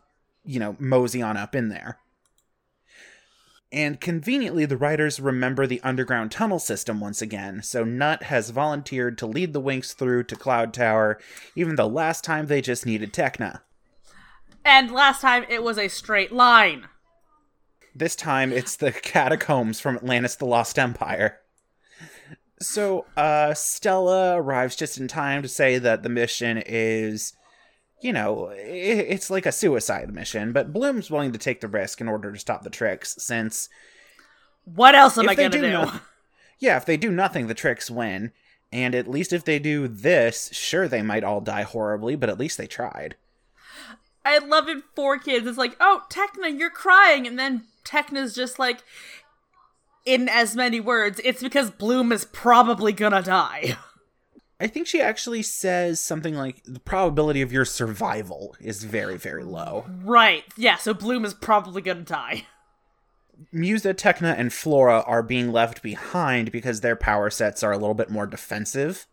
you 0.45 0.59
know, 0.59 0.77
mosey 0.79 1.23
on 1.23 1.37
up 1.37 1.55
in 1.55 1.69
there. 1.69 1.99
And 3.73 4.01
conveniently, 4.01 4.65
the 4.65 4.77
writers 4.77 5.21
remember 5.21 5.65
the 5.65 5.81
underground 5.83 6.33
tunnel 6.33 6.59
system 6.59 6.99
once 6.99 7.23
again, 7.23 7.63
so 7.63 7.85
Nut 7.85 8.25
has 8.25 8.51
volunteered 8.51 9.17
to 9.19 9.27
lead 9.27 9.53
the 9.53 9.63
Winx 9.63 9.95
through 9.95 10.25
to 10.25 10.35
Cloud 10.35 10.75
Tower, 10.75 11.21
even 11.55 11.77
though 11.77 11.87
last 11.87 12.25
time 12.25 12.47
they 12.47 12.61
just 12.61 12.85
needed 12.85 13.13
Tecna. 13.13 13.61
And 14.65 14.91
last 14.91 15.21
time 15.21 15.45
it 15.49 15.63
was 15.63 15.79
a 15.79 15.87
straight 15.87 16.33
line. 16.33 16.89
This 17.95 18.17
time 18.17 18.53
it's 18.53 18.75
the 18.75 18.91
catacombs 18.93 19.79
from 19.79 19.97
Atlantis 19.97 20.35
the 20.35 20.47
Lost 20.47 20.79
Empire. 20.79 21.39
So, 22.61 23.07
uh, 23.17 23.55
Stella 23.55 24.37
arrives 24.37 24.77
just 24.77 24.99
in 24.99 25.09
time 25.09 25.43
to 25.43 25.49
say 25.49 25.79
that 25.79 26.03
the 26.03 26.09
mission 26.09 26.59
is, 26.67 27.35
you 28.03 28.13
know, 28.13 28.51
it's 28.55 29.31
like 29.31 29.47
a 29.47 29.53
suicide 29.53 30.13
mission, 30.13 30.53
but 30.53 30.73
Bloom's 30.73 31.11
willing 31.11 31.33
to 31.33 31.39
take 31.39 31.61
the 31.61 31.69
risk 31.69 32.01
in 32.01 32.09
order 32.09 32.33
to 32.33 32.39
stop 32.39 32.63
the 32.63 32.71
Trix, 32.71 33.17
since. 33.19 33.69
What 34.65 34.95
else 34.95 35.19
am 35.19 35.29
I 35.29 35.35
gonna 35.35 35.51
do? 35.51 35.63
no- 35.63 36.01
yeah, 36.59 36.77
if 36.77 36.85
they 36.85 36.97
do 36.97 37.11
nothing, 37.11 37.47
the 37.47 37.55
Trix 37.55 37.91
win. 37.91 38.33
And 38.73 38.95
at 38.95 39.09
least 39.09 39.33
if 39.33 39.45
they 39.45 39.59
do 39.59 39.89
this, 39.89 40.51
sure, 40.53 40.87
they 40.87 41.03
might 41.03 41.25
all 41.25 41.41
die 41.41 41.63
horribly, 41.63 42.15
but 42.15 42.29
at 42.29 42.39
least 42.39 42.57
they 42.57 42.69
tried. 42.69 43.17
I 44.25 44.39
love 44.39 44.69
it 44.69 44.85
for 44.95 45.19
kids. 45.19 45.47
It's 45.47 45.59
like, 45.59 45.77
oh, 45.81 46.03
Tecna, 46.11 46.57
you're 46.57 46.71
crying. 46.71 47.27
And 47.27 47.39
then 47.39 47.65
Tecna's 47.85 48.35
just 48.35 48.59
like, 48.59 48.85
in 50.05 50.29
as 50.29 50.55
many 50.55 50.79
words, 50.79 51.21
it's 51.25 51.43
because 51.43 51.71
Bloom 51.71 52.13
is 52.13 52.27
probably 52.27 52.93
gonna 52.93 53.23
die. 53.23 53.77
I 54.61 54.67
think 54.67 54.87
she 54.87 55.01
actually 55.01 55.43
says 55.43 56.01
something 56.01 56.35
like 56.35 56.63
the 56.65 56.81
probability 56.81 57.41
of 57.41 57.51
your 57.51 57.65
survival 57.65 58.55
is 58.61 58.85
very, 58.85 59.17
very 59.17 59.43
low. 59.43 59.87
right. 60.05 60.45
Yeah, 60.57 60.77
so 60.77 60.93
Bloom 60.93 61.25
is 61.25 61.33
probably 61.33 61.81
gonna 61.81 62.03
die. 62.03 62.47
Musa, 63.53 63.95
Tecna, 63.95 64.39
and 64.39 64.53
Flora 64.53 65.01
are 65.07 65.23
being 65.23 65.51
left 65.51 65.83
behind 65.83 66.53
because 66.53 66.81
their 66.83 66.97
power 66.97 67.31
sets 67.31 67.63
are 67.63 67.73
a 67.73 67.79
little 67.79 67.95
bit 67.95 68.11
more 68.11 68.27
defensive. 68.27 69.07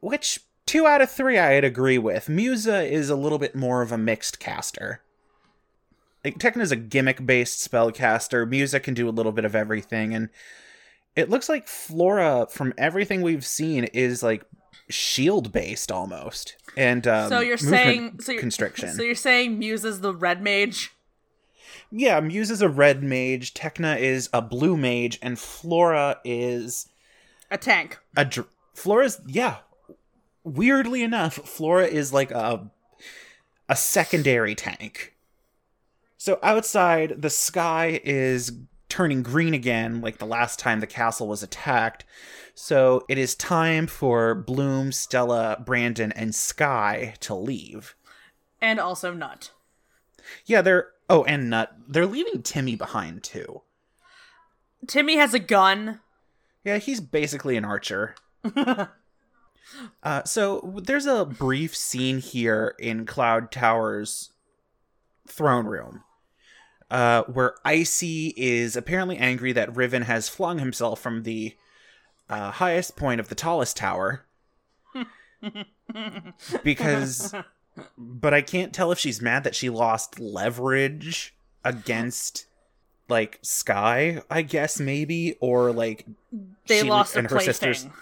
Which, 0.00 0.40
two 0.66 0.86
out 0.88 1.00
of 1.00 1.10
three 1.10 1.38
I'd 1.38 1.62
agree 1.62 1.98
with. 1.98 2.28
Musa 2.28 2.82
is 2.82 3.08
a 3.10 3.16
little 3.16 3.38
bit 3.38 3.54
more 3.54 3.80
of 3.80 3.92
a 3.92 3.98
mixed 3.98 4.40
caster. 4.40 5.02
Like, 6.24 6.38
Tecna's 6.38 6.72
a 6.72 6.76
gimmick 6.76 7.24
based 7.24 7.70
spellcaster. 7.70 8.48
Musa 8.48 8.80
can 8.80 8.94
do 8.94 9.08
a 9.08 9.10
little 9.10 9.32
bit 9.32 9.44
of 9.44 9.54
everything, 9.54 10.14
and 10.14 10.28
it 11.16 11.30
looks 11.30 11.48
like 11.48 11.68
Flora, 11.68 12.46
from 12.50 12.72
everything 12.78 13.22
we've 13.22 13.44
seen, 13.46 13.84
is 13.84 14.22
like 14.22 14.44
shield 14.88 15.52
based 15.52 15.92
almost. 15.92 16.56
And 16.76 17.06
um, 17.06 17.28
so 17.28 17.40
you're 17.40 17.56
saying 17.58 18.20
so 18.20 18.32
you're, 18.32 18.40
constriction. 18.40 18.94
So 18.94 19.02
you're 19.02 19.14
saying 19.14 19.58
Muse 19.58 19.84
is 19.84 20.00
the 20.00 20.14
red 20.14 20.42
mage? 20.42 20.92
Yeah, 21.90 22.18
Muse 22.20 22.50
is 22.50 22.62
a 22.62 22.68
red 22.68 23.02
mage, 23.02 23.52
Tecna 23.52 23.98
is 23.98 24.30
a 24.32 24.40
blue 24.40 24.76
mage, 24.76 25.18
and 25.20 25.38
Flora 25.38 26.18
is 26.24 26.88
A 27.50 27.58
tank. 27.58 27.98
a 28.16 28.24
dr- 28.24 28.48
Flora's 28.74 29.20
yeah. 29.26 29.58
Weirdly 30.44 31.02
enough, 31.02 31.34
Flora 31.34 31.86
is 31.86 32.12
like 32.12 32.30
a 32.30 32.70
a 33.68 33.76
secondary 33.76 34.54
tank. 34.54 35.14
So 36.16 36.38
outside, 36.42 37.20
the 37.20 37.30
sky 37.30 38.00
is 38.04 38.52
turning 38.92 39.22
green 39.22 39.54
again, 39.54 40.02
like 40.02 40.18
the 40.18 40.26
last 40.26 40.58
time 40.58 40.80
the 40.80 40.86
castle 40.86 41.26
was 41.26 41.42
attacked. 41.42 42.04
So 42.54 43.06
it 43.08 43.16
is 43.16 43.34
time 43.34 43.86
for 43.86 44.34
Bloom, 44.34 44.92
Stella, 44.92 45.62
Brandon, 45.64 46.12
and 46.12 46.34
Sky 46.34 47.14
to 47.20 47.34
leave. 47.34 47.96
And 48.60 48.78
also 48.78 49.14
Nut. 49.14 49.50
Yeah, 50.44 50.60
they're 50.60 50.88
oh, 51.08 51.24
and 51.24 51.48
Nut. 51.48 51.74
They're 51.88 52.04
leaving 52.04 52.42
Timmy 52.42 52.76
behind 52.76 53.22
too. 53.22 53.62
Timmy 54.86 55.16
has 55.16 55.32
a 55.32 55.38
gun. 55.38 56.00
Yeah, 56.62 56.76
he's 56.76 57.00
basically 57.00 57.56
an 57.56 57.64
archer. 57.64 58.14
uh, 60.02 60.24
so 60.24 60.80
there's 60.84 61.06
a 61.06 61.24
brief 61.24 61.74
scene 61.74 62.18
here 62.18 62.74
in 62.78 63.06
Cloud 63.06 63.50
Tower's 63.50 64.32
throne 65.26 65.64
room. 65.64 66.04
Uh, 66.92 67.22
where 67.22 67.54
Icy 67.64 68.34
is 68.36 68.76
apparently 68.76 69.16
angry 69.16 69.52
that 69.52 69.74
Riven 69.74 70.02
has 70.02 70.28
flung 70.28 70.58
himself 70.58 71.00
from 71.00 71.22
the 71.22 71.56
uh, 72.28 72.50
highest 72.50 72.96
point 72.96 73.18
of 73.18 73.30
the 73.30 73.34
tallest 73.34 73.78
tower. 73.78 74.26
because, 76.62 77.34
but 77.96 78.34
I 78.34 78.42
can't 78.42 78.74
tell 78.74 78.92
if 78.92 78.98
she's 78.98 79.22
mad 79.22 79.44
that 79.44 79.54
she 79.54 79.70
lost 79.70 80.20
leverage 80.20 81.34
against, 81.64 82.44
like, 83.08 83.38
Sky, 83.40 84.22
I 84.30 84.42
guess, 84.42 84.78
maybe, 84.78 85.36
or 85.40 85.72
like 85.72 86.04
They 86.66 86.80
she 86.82 86.90
lost 86.90 87.16
and 87.16 87.30
her 87.30 87.40
sisters- 87.40 87.84
plaything. 87.84 87.98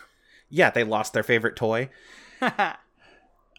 yeah, 0.49 0.70
they 0.70 0.82
lost 0.82 1.12
their 1.12 1.23
favorite 1.23 1.54
toy. 1.54 1.90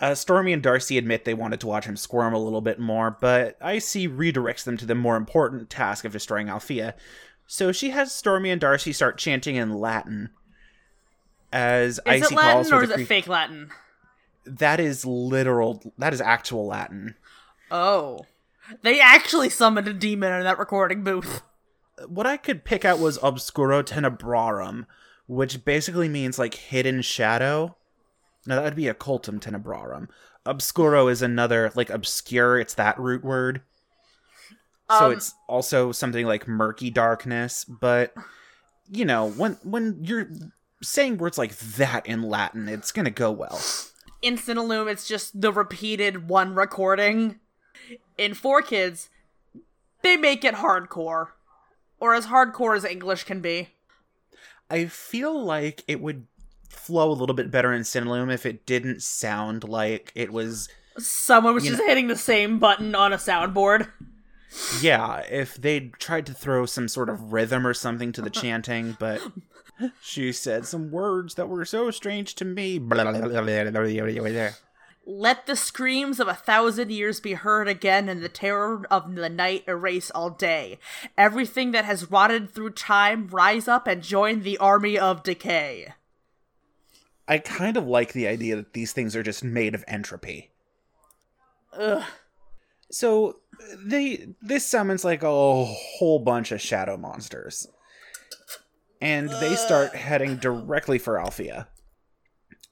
Uh, 0.01 0.15
Stormy 0.15 0.51
and 0.51 0.63
Darcy 0.63 0.97
admit 0.97 1.23
they 1.25 1.35
wanted 1.35 1.59
to 1.59 1.67
watch 1.67 1.85
him 1.85 1.95
squirm 1.95 2.33
a 2.33 2.39
little 2.43 2.59
bit 2.59 2.79
more, 2.79 3.15
but 3.21 3.55
Icy 3.61 4.07
redirects 4.07 4.63
them 4.63 4.75
to 4.77 4.85
the 4.87 4.95
more 4.95 5.15
important 5.15 5.69
task 5.69 6.03
of 6.03 6.11
destroying 6.11 6.49
Alfea. 6.49 6.95
So 7.45 7.71
she 7.71 7.91
has 7.91 8.11
Stormy 8.11 8.49
and 8.49 8.59
Darcy 8.59 8.93
start 8.93 9.19
chanting 9.19 9.57
in 9.57 9.73
Latin. 9.73 10.31
as 11.53 11.99
Is 11.99 11.99
Icy 12.07 12.33
it 12.33 12.37
calls 12.37 12.37
Latin 12.37 12.69
for 12.71 12.75
or 12.77 12.83
is 12.83 12.89
it 12.89 12.95
cre- 12.95 13.03
fake 13.03 13.27
Latin? 13.27 13.69
that 14.45 14.79
is 14.79 15.05
literal. 15.05 15.93
That 15.99 16.13
is 16.13 16.21
actual 16.21 16.65
Latin. 16.65 17.15
Oh. 17.69 18.25
They 18.81 18.99
actually 18.99 19.49
summoned 19.49 19.87
a 19.87 19.93
demon 19.93 20.33
in 20.33 20.43
that 20.43 20.57
recording 20.57 21.03
booth. 21.03 21.41
What 22.07 22.25
I 22.25 22.37
could 22.37 22.63
pick 22.63 22.85
out 22.85 22.99
was 22.99 23.19
obscuro 23.19 23.83
tenebrarum, 23.83 24.87
which 25.27 25.63
basically 25.63 26.09
means 26.09 26.39
like 26.39 26.55
hidden 26.55 27.01
shadow. 27.01 27.75
No, 28.45 28.55
that 28.55 28.63
would 28.63 28.75
be 28.75 28.87
occultum 28.87 29.39
tenebrarum. 29.39 30.07
Obscuro 30.45 31.11
is 31.11 31.21
another 31.21 31.71
like 31.75 31.89
obscure. 31.89 32.59
It's 32.59 32.73
that 32.75 32.99
root 32.99 33.23
word. 33.23 33.61
So 34.89 35.05
Um, 35.05 35.11
it's 35.13 35.33
also 35.47 35.91
something 35.91 36.25
like 36.25 36.47
murky 36.47 36.89
darkness, 36.89 37.63
but 37.63 38.13
you 38.89 39.05
know, 39.05 39.29
when 39.29 39.53
when 39.63 40.03
you're 40.03 40.27
saying 40.81 41.17
words 41.17 41.37
like 41.37 41.55
that 41.57 42.05
in 42.05 42.23
Latin, 42.23 42.67
it's 42.67 42.91
gonna 42.91 43.11
go 43.11 43.31
well. 43.31 43.61
In 44.21 44.37
Cinelume, 44.37 44.91
it's 44.91 45.07
just 45.07 45.39
the 45.39 45.51
repeated 45.51 46.27
one 46.27 46.53
recording. 46.55 47.39
In 48.17 48.33
Four 48.33 48.61
Kids, 48.61 49.09
they 50.01 50.17
make 50.17 50.43
it 50.43 50.55
hardcore. 50.55 51.29
Or 51.99 52.15
as 52.15 52.27
hardcore 52.27 52.75
as 52.75 52.83
English 52.83 53.23
can 53.25 53.41
be. 53.41 53.69
I 54.69 54.85
feel 54.85 55.43
like 55.43 55.83
it 55.87 56.01
would 56.01 56.25
flow 56.71 57.11
a 57.11 57.13
little 57.13 57.35
bit 57.35 57.51
better 57.51 57.73
in 57.73 57.81
Cinelume 57.83 58.33
if 58.33 58.45
it 58.45 58.65
didn't 58.65 59.01
sound 59.01 59.63
like 59.63 60.11
it 60.15 60.31
was 60.31 60.69
Someone 60.97 61.53
was 61.53 61.63
just 61.63 61.81
hitting 61.83 62.07
the 62.07 62.17
same 62.17 62.59
button 62.59 62.95
on 62.95 63.13
a 63.13 63.17
soundboard. 63.17 63.89
yeah, 64.81 65.19
if 65.29 65.55
they 65.55 65.91
tried 65.99 66.25
to 66.25 66.33
throw 66.33 66.65
some 66.65 66.87
sort 66.87 67.09
of 67.09 67.31
rhythm 67.31 67.65
or 67.65 67.73
something 67.73 68.11
to 68.11 68.21
the 68.21 68.29
chanting, 68.41 68.97
but 68.99 69.21
she 70.01 70.31
said 70.31 70.65
some 70.65 70.91
words 70.91 71.35
that 71.35 71.47
were 71.47 71.65
so 71.65 71.89
strange 71.91 72.35
to 72.35 72.45
me. 72.45 72.77
Let 75.05 75.47
the 75.47 75.55
screams 75.55 76.19
of 76.19 76.27
a 76.27 76.35
thousand 76.35 76.91
years 76.91 77.19
be 77.19 77.33
heard 77.33 77.67
again, 77.67 78.07
and 78.07 78.21
the 78.21 78.29
terror 78.29 78.85
of 78.91 79.15
the 79.15 79.29
night 79.29 79.63
erase 79.67 80.11
all 80.11 80.29
day. 80.29 80.77
Everything 81.17 81.71
that 81.71 81.85
has 81.85 82.11
rotted 82.11 82.53
through 82.53 82.71
time 82.71 83.27
rise 83.27 83.67
up 83.67 83.87
and 83.87 84.03
join 84.03 84.41
the 84.41 84.59
army 84.59 84.99
of 84.99 85.23
decay. 85.23 85.93
I 87.31 87.37
kind 87.37 87.77
of 87.77 87.87
like 87.87 88.11
the 88.11 88.27
idea 88.27 88.57
that 88.57 88.73
these 88.73 88.91
things 88.91 89.15
are 89.15 89.23
just 89.23 89.41
made 89.41 89.73
of 89.73 89.85
entropy. 89.87 90.51
Ugh. 91.71 92.03
So 92.89 93.37
they 93.73 94.33
this 94.41 94.65
summons 94.65 95.05
like 95.05 95.23
a 95.23 95.63
whole 95.63 96.19
bunch 96.19 96.51
of 96.51 96.59
shadow 96.59 96.97
monsters. 96.97 97.69
And 98.99 99.29
they 99.29 99.55
start 99.55 99.95
heading 99.95 100.35
directly 100.35 100.99
for 100.99 101.17
Alfea. 101.17 101.69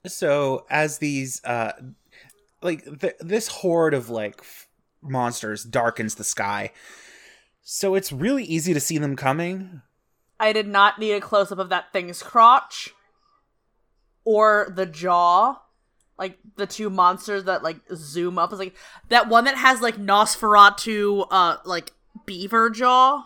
So 0.05 0.65
as 0.69 0.97
these 0.97 1.41
uh 1.45 1.71
like 2.61 2.83
th- 2.99 3.15
this 3.21 3.47
horde 3.47 3.93
of 3.93 4.09
like 4.09 4.39
f- 4.41 4.67
monsters 5.01 5.63
darkens 5.63 6.15
the 6.15 6.25
sky. 6.25 6.73
So 7.61 7.95
it's 7.95 8.11
really 8.11 8.43
easy 8.43 8.73
to 8.73 8.81
see 8.81 8.97
them 8.97 9.15
coming. 9.15 9.83
I 10.37 10.51
did 10.51 10.67
not 10.67 10.99
need 10.99 11.13
a 11.13 11.21
close 11.21 11.49
up 11.49 11.59
of 11.59 11.69
that 11.69 11.93
thing's 11.93 12.21
crotch 12.21 12.93
or 14.29 14.71
the 14.75 14.85
jaw. 14.85 15.59
Like 16.19 16.37
the 16.55 16.67
two 16.67 16.91
monsters 16.91 17.45
that 17.45 17.63
like 17.63 17.77
zoom 17.95 18.37
up. 18.37 18.53
is 18.53 18.59
like 18.59 18.75
that 19.07 19.27
one 19.27 19.45
that 19.45 19.57
has 19.57 19.81
like 19.81 19.95
Nosferatu 19.95 21.25
uh 21.31 21.57
like 21.65 21.93
beaver 22.27 22.69
jaw. 22.69 23.25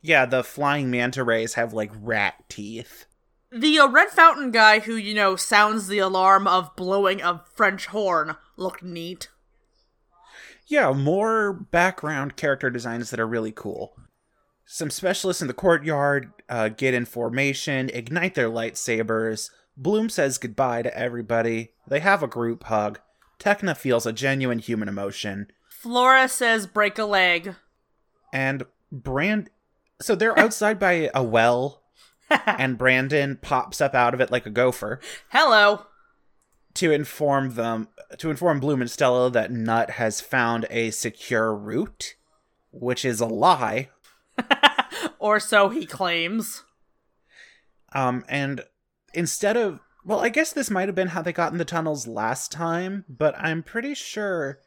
Yeah, 0.00 0.24
the 0.24 0.44
flying 0.44 0.90
manta 0.90 1.24
rays 1.24 1.54
have 1.54 1.72
like 1.72 1.90
rat 2.00 2.34
teeth. 2.48 3.06
The 3.50 3.78
uh, 3.80 3.88
red 3.88 4.10
fountain 4.10 4.52
guy 4.52 4.80
who, 4.80 4.94
you 4.94 5.14
know, 5.14 5.34
sounds 5.34 5.88
the 5.88 5.98
alarm 5.98 6.46
of 6.46 6.76
blowing 6.76 7.20
a 7.20 7.42
French 7.54 7.86
horn 7.86 8.36
looked 8.56 8.82
neat. 8.82 9.28
Yeah, 10.66 10.92
more 10.92 11.52
background 11.52 12.36
character 12.36 12.70
designs 12.70 13.10
that 13.10 13.18
are 13.18 13.26
really 13.26 13.52
cool. 13.52 13.96
Some 14.66 14.90
specialists 14.90 15.40
in 15.40 15.48
the 15.48 15.54
courtyard 15.54 16.30
uh, 16.50 16.68
get 16.68 16.92
in 16.92 17.06
formation, 17.06 17.90
ignite 17.94 18.34
their 18.34 18.50
lightsabers. 18.50 19.48
Bloom 19.78 20.08
says 20.08 20.38
goodbye 20.38 20.82
to 20.82 20.98
everybody. 20.98 21.70
They 21.86 22.00
have 22.00 22.20
a 22.20 22.26
group 22.26 22.64
hug. 22.64 22.98
Tecna 23.38 23.76
feels 23.76 24.06
a 24.06 24.12
genuine 24.12 24.58
human 24.58 24.88
emotion. 24.88 25.52
Flora 25.68 26.28
says 26.28 26.66
break 26.66 26.98
a 26.98 27.04
leg. 27.04 27.54
And 28.32 28.64
Brand. 28.90 29.50
So 30.00 30.16
they're 30.16 30.36
outside 30.38 30.80
by 30.80 31.10
a 31.14 31.22
well, 31.22 31.84
and 32.44 32.76
Brandon 32.76 33.38
pops 33.40 33.80
up 33.80 33.94
out 33.94 34.14
of 34.14 34.20
it 34.20 34.32
like 34.32 34.46
a 34.46 34.50
gopher 34.50 34.98
Hello. 35.28 35.86
to 36.74 36.90
inform 36.90 37.54
them, 37.54 37.86
to 38.18 38.30
inform 38.30 38.58
Bloom 38.58 38.80
and 38.80 38.90
Stella 38.90 39.30
that 39.30 39.52
Nut 39.52 39.90
has 39.90 40.20
found 40.20 40.66
a 40.70 40.90
secure 40.90 41.54
route, 41.54 42.16
which 42.72 43.04
is 43.04 43.20
a 43.20 43.26
lie. 43.26 43.90
or 45.20 45.38
so 45.38 45.68
he 45.68 45.86
claims. 45.86 46.64
Um, 47.92 48.24
and 48.28 48.64
instead 49.14 49.56
of, 49.56 49.80
well, 50.04 50.20
I 50.20 50.28
guess 50.28 50.52
this 50.52 50.70
might 50.70 50.88
have 50.88 50.94
been 50.94 51.08
how 51.08 51.22
they 51.22 51.32
got 51.32 51.52
in 51.52 51.58
the 51.58 51.64
tunnels 51.64 52.06
last 52.06 52.52
time, 52.52 53.04
but 53.08 53.34
I'm 53.38 53.62
pretty 53.62 53.94
sure. 53.94 54.60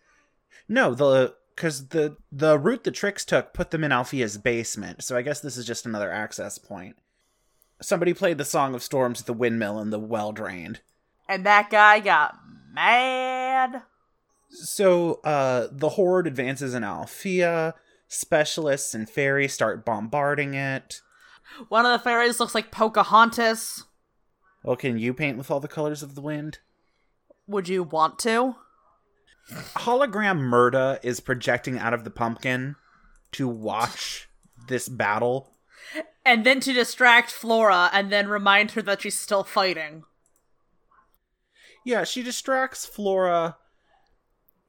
No, 0.67 0.93
the 0.93 1.36
because 1.56 1.89
the 1.89 2.17
the 2.32 2.58
route 2.58 2.84
the 2.84 2.91
Trix 2.91 3.25
took 3.25 3.54
put 3.54 3.71
them 3.71 3.84
in 3.84 3.91
Alfea's 3.91 4.38
basement, 4.38 5.04
so 5.04 5.15
I 5.15 5.21
guess 5.21 5.39
this 5.41 5.58
is 5.58 5.65
just 5.65 5.86
another 5.86 6.12
access 6.12 6.58
point. 6.58 6.95
Somebody 7.82 8.13
played 8.13 8.38
the 8.38 8.45
Song 8.45 8.75
of 8.75 8.84
Storms 8.84 9.21
at 9.21 9.27
the 9.27 9.34
windmill 9.34 9.80
and 9.80 9.91
the 9.91 9.99
well 9.99 10.32
drained. 10.32 10.82
And 11.27 11.45
that 11.45 11.69
guy 11.69 11.99
got 11.99 12.38
mad. 12.71 13.84
So 14.49 15.21
uh, 15.23 15.67
the 15.71 15.89
horde 15.89 16.27
advances 16.27 16.73
in 16.73 16.84
Althea. 16.84 17.73
Specialists 18.08 18.93
and 18.93 19.10
fairies 19.10 19.54
start 19.54 19.86
bombarding 19.86 20.54
it. 20.54 21.01
One 21.69 21.86
of 21.86 21.93
the 21.93 22.04
fairies 22.04 22.39
looks 22.39 22.54
like 22.54 22.71
Pocahontas. 22.71 23.86
Well, 24.63 24.76
can 24.76 24.97
you 24.97 25.13
paint 25.13 25.38
with 25.38 25.50
all 25.50 25.60
the 25.60 25.67
colors 25.67 26.04
of 26.04 26.15
the 26.15 26.21
wind? 26.21 26.60
Would 27.47 27.67
you 27.67 27.84
want 27.84 28.19
to? 28.19 28.56
hologram 29.50 30.39
Mirta 30.39 31.00
is 31.04 31.19
projecting 31.19 31.78
out 31.78 31.93
of 31.93 32.04
the 32.04 32.12
pumpkin 32.12 32.76
to 33.34 33.47
watch 33.47 34.30
this 34.67 34.88
battle. 34.88 35.52
And 36.24 36.45
then 36.45 36.60
to 36.62 36.74
distract 36.74 37.32
Flora 37.32 37.89
and 37.91 38.12
then 38.12 38.28
remind 38.28 38.71
her 38.71 38.82
that 38.84 39.02
she's 39.02 39.17
still 39.17 39.43
fighting. 39.43 40.04
Yeah, 41.84 42.04
she 42.04 42.21
distracts 42.21 42.86
Flora 42.86 43.58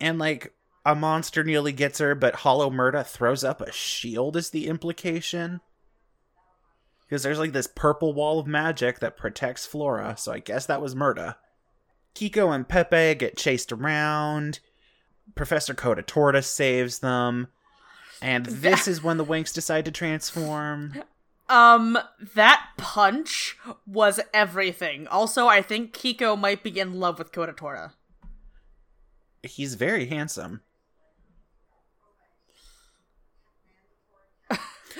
and 0.00 0.18
like 0.18 0.54
a 0.84 0.94
monster 0.94 1.44
nearly 1.44 1.72
gets 1.72 1.98
her, 1.98 2.14
but 2.14 2.36
Hollow 2.36 2.70
Mirta 2.70 3.06
throws 3.06 3.44
up 3.44 3.60
a 3.60 3.70
shield 3.70 4.36
is 4.36 4.50
the 4.50 4.66
implication. 4.66 5.60
Because 7.12 7.24
there's 7.24 7.38
like 7.38 7.52
this 7.52 7.66
purple 7.66 8.14
wall 8.14 8.38
of 8.38 8.46
magic 8.46 9.00
that 9.00 9.18
protects 9.18 9.66
Flora, 9.66 10.16
so 10.16 10.32
I 10.32 10.38
guess 10.38 10.64
that 10.64 10.80
was 10.80 10.94
Mirta. 10.94 11.34
Kiko 12.14 12.54
and 12.54 12.66
Pepe 12.66 13.16
get 13.16 13.36
chased 13.36 13.70
around. 13.70 14.60
Professor 15.34 15.74
Codatorta 15.74 16.42
saves 16.42 17.00
them. 17.00 17.48
And 18.22 18.46
this 18.46 18.88
is 18.88 19.02
when 19.02 19.18
the 19.18 19.26
Winx 19.26 19.52
decide 19.52 19.84
to 19.84 19.90
transform. 19.90 21.02
Um, 21.48 21.98
that 22.34 22.68
punch 22.78 23.58
was 23.86 24.18
everything. 24.32 25.06
Also, 25.08 25.48
I 25.48 25.60
think 25.60 25.92
Kiko 25.92 26.38
might 26.38 26.62
be 26.62 26.80
in 26.80 26.98
love 26.98 27.18
with 27.18 27.30
Codatorta. 27.30 27.92
He's 29.42 29.74
very 29.74 30.06
handsome. 30.06 30.62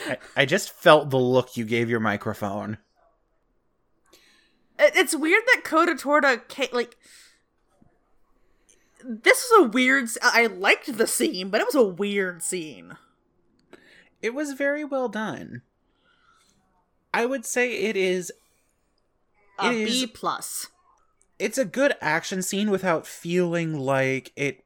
I, 0.09 0.19
I 0.37 0.45
just 0.45 0.71
felt 0.73 1.11
the 1.11 1.19
look 1.19 1.57
you 1.57 1.65
gave 1.65 1.89
your 1.91 2.01
microphone. 2.01 2.79
It's 4.79 5.15
weird 5.15 5.43
that 5.47 5.63
Codatorta 5.65 6.49
ca- 6.49 6.71
like 6.73 6.97
this 9.05 9.49
was 9.51 9.67
a 9.67 9.69
weird. 9.71 10.09
I 10.23 10.47
liked 10.47 10.97
the 10.97 11.07
scene, 11.07 11.51
but 11.51 11.61
it 11.61 11.67
was 11.67 11.75
a 11.75 11.83
weird 11.85 12.43
scene. 12.43 12.97
It 14.21 14.35
was 14.35 14.53
very 14.53 14.85
well 14.85 15.09
done. 15.09 15.63
I 17.13 17.27
would 17.27 17.45
say 17.45 17.73
it 17.73 17.97
is 17.97 18.33
A 19.61 19.69
It 19.71 19.87
B 19.87 20.03
is- 20.05 20.11
plus. 20.13 20.69
it's 21.39 21.59
a 21.59 21.65
good 21.65 21.95
action 22.01 22.41
scene 22.43 22.71
without 22.71 23.07
feeling 23.07 23.79
like 23.79 24.33
it 24.37 24.62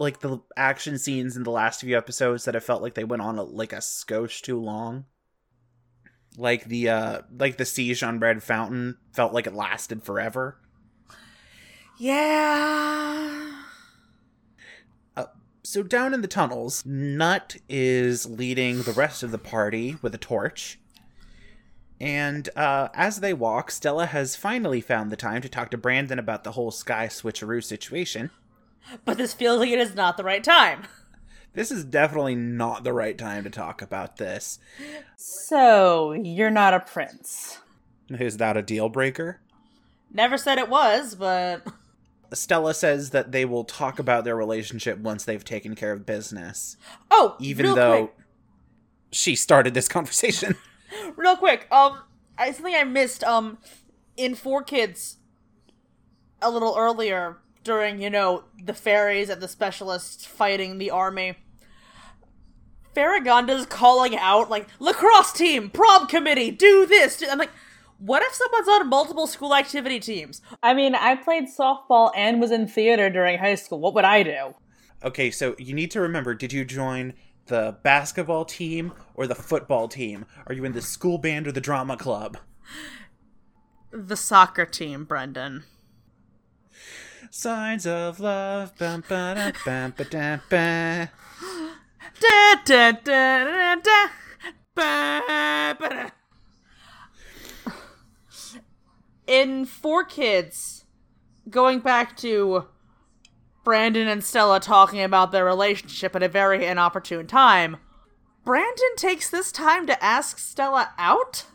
like 0.00 0.20
the 0.20 0.40
action 0.56 0.98
scenes 0.98 1.36
in 1.36 1.44
the 1.44 1.50
last 1.50 1.80
few 1.80 1.96
episodes 1.96 2.44
that 2.46 2.56
I 2.56 2.60
felt 2.60 2.82
like 2.82 2.94
they 2.94 3.04
went 3.04 3.22
on 3.22 3.38
a, 3.38 3.44
like 3.44 3.72
a 3.72 3.76
skosh 3.76 4.40
too 4.40 4.58
long. 4.58 5.04
Like 6.36 6.64
the 6.64 6.88
uh 6.88 7.22
like 7.38 7.56
the 7.58 7.64
siege 7.64 8.02
on 8.02 8.18
Red 8.18 8.42
Fountain 8.42 8.96
felt 9.12 9.32
like 9.32 9.46
it 9.46 9.54
lasted 9.54 10.02
forever. 10.02 10.58
Yeah. 11.98 13.50
So 15.62 15.84
down 15.84 16.14
in 16.14 16.22
the 16.22 16.26
tunnels, 16.26 16.84
Nut 16.86 17.58
is 17.68 18.26
leading 18.26 18.82
the 18.82 18.92
rest 18.92 19.22
of 19.22 19.30
the 19.30 19.38
party 19.38 19.96
with 20.02 20.12
a 20.14 20.18
torch. 20.18 20.80
And 22.00 22.48
uh, 22.56 22.88
as 22.94 23.20
they 23.20 23.34
walk, 23.34 23.70
Stella 23.70 24.06
has 24.06 24.34
finally 24.34 24.80
found 24.80 25.12
the 25.12 25.16
time 25.16 25.42
to 25.42 25.48
talk 25.48 25.70
to 25.70 25.78
Brandon 25.78 26.18
about 26.18 26.42
the 26.42 26.52
whole 26.52 26.70
sky 26.70 27.06
switcheroo 27.06 27.62
situation. 27.62 28.30
But 29.04 29.18
this 29.18 29.34
feels 29.34 29.58
like 29.60 29.70
it 29.70 29.78
is 29.78 29.94
not 29.94 30.16
the 30.16 30.24
right 30.24 30.42
time. 30.42 30.84
This 31.52 31.70
is 31.70 31.84
definitely 31.84 32.36
not 32.36 32.84
the 32.84 32.92
right 32.92 33.18
time 33.18 33.44
to 33.44 33.50
talk 33.50 33.82
about 33.82 34.18
this. 34.18 34.58
So, 35.16 36.12
you're 36.12 36.50
not 36.50 36.74
a 36.74 36.80
prince. 36.80 37.58
Is 38.08 38.36
that 38.36 38.56
a 38.56 38.62
deal 38.62 38.88
breaker? 38.88 39.40
Never 40.12 40.38
said 40.38 40.58
it 40.58 40.68
was, 40.68 41.14
but 41.14 41.66
Stella 42.32 42.74
says 42.74 43.10
that 43.10 43.32
they 43.32 43.44
will 43.44 43.64
talk 43.64 43.98
about 43.98 44.24
their 44.24 44.36
relationship 44.36 44.98
once 44.98 45.24
they've 45.24 45.44
taken 45.44 45.74
care 45.74 45.92
of 45.92 46.06
business, 46.06 46.76
oh, 47.10 47.36
even 47.40 47.74
though 47.74 48.06
quick, 48.06 48.26
she 49.12 49.34
started 49.34 49.74
this 49.74 49.88
conversation. 49.88 50.56
real 51.16 51.36
quick, 51.36 51.66
um, 51.72 52.00
I 52.38 52.52
something 52.52 52.74
I 52.74 52.84
missed, 52.84 53.24
um, 53.24 53.58
in 54.16 54.34
Four 54.34 54.62
Kids, 54.62 55.18
a 56.42 56.50
little 56.50 56.74
earlier 56.76 57.38
during 57.64 58.00
you 58.00 58.10
know 58.10 58.44
the 58.62 58.74
fairies 58.74 59.28
and 59.28 59.40
the 59.40 59.48
specialists 59.48 60.24
fighting 60.24 60.78
the 60.78 60.90
army. 60.90 61.36
Faragonda's 62.94 63.66
calling 63.66 64.16
out 64.16 64.50
like 64.50 64.68
lacrosse 64.80 65.32
team, 65.32 65.70
prom 65.70 66.06
committee, 66.06 66.50
do 66.50 66.86
this. 66.86 67.18
do-" 67.18 67.28
I'm 67.30 67.38
like, 67.38 67.52
what 67.98 68.22
if 68.22 68.34
someone's 68.34 68.68
on 68.68 68.88
multiple 68.88 69.26
school 69.26 69.54
activity 69.54 70.00
teams? 70.00 70.42
I 70.62 70.74
mean, 70.74 70.94
I 70.94 71.14
played 71.14 71.44
softball 71.44 72.10
and 72.16 72.40
was 72.40 72.50
in 72.50 72.66
theater 72.66 73.08
during 73.10 73.38
high 73.38 73.54
school. 73.54 73.78
What 73.80 73.94
would 73.94 74.04
I 74.04 74.22
do? 74.22 74.54
okay, 75.02 75.30
so 75.30 75.54
you 75.58 75.74
need 75.74 75.90
to 75.92 76.00
remember 76.00 76.34
did 76.34 76.52
you 76.52 76.64
join 76.64 77.14
the 77.46 77.76
basketball 77.82 78.44
team 78.44 78.92
or 79.14 79.26
the 79.26 79.34
football 79.34 79.88
team? 79.88 80.26
Are 80.46 80.54
you 80.54 80.64
in 80.64 80.72
the 80.72 80.82
school 80.82 81.18
band 81.18 81.46
or 81.46 81.52
the 81.52 81.60
drama 81.60 81.96
club? 81.96 82.36
The 83.92 84.16
soccer 84.16 84.66
team, 84.66 85.04
Brendan. 85.04 85.64
Signs 87.30 87.86
of 87.86 88.18
love. 88.18 88.76
Bum, 88.76 89.04
ba, 89.08 89.34
da, 89.36 89.52
bum, 89.64 89.94
ba, 89.96 90.04
da, 90.04 90.38
ba. 90.48 91.10
Da, 92.20 92.54
da, 92.64 92.92
da, 92.92 93.44
da, 93.44 93.74
da. 93.76 94.06
Ba, 94.74 95.74
ba, 95.78 95.88
da. 95.88 96.10
In 99.26 99.64
Four 99.64 100.04
Kids, 100.04 100.84
going 101.48 101.78
back 101.78 102.16
to 102.18 102.66
Brandon 103.62 104.08
and 104.08 104.24
Stella 104.24 104.58
talking 104.58 105.00
about 105.00 105.30
their 105.30 105.44
relationship 105.44 106.16
at 106.16 106.22
a 106.22 106.28
very 106.28 106.66
inopportune 106.66 107.28
time, 107.28 107.76
Brandon 108.44 108.96
takes 108.96 109.30
this 109.30 109.52
time 109.52 109.86
to 109.86 110.02
ask 110.02 110.38
Stella 110.38 110.92
out? 110.98 111.46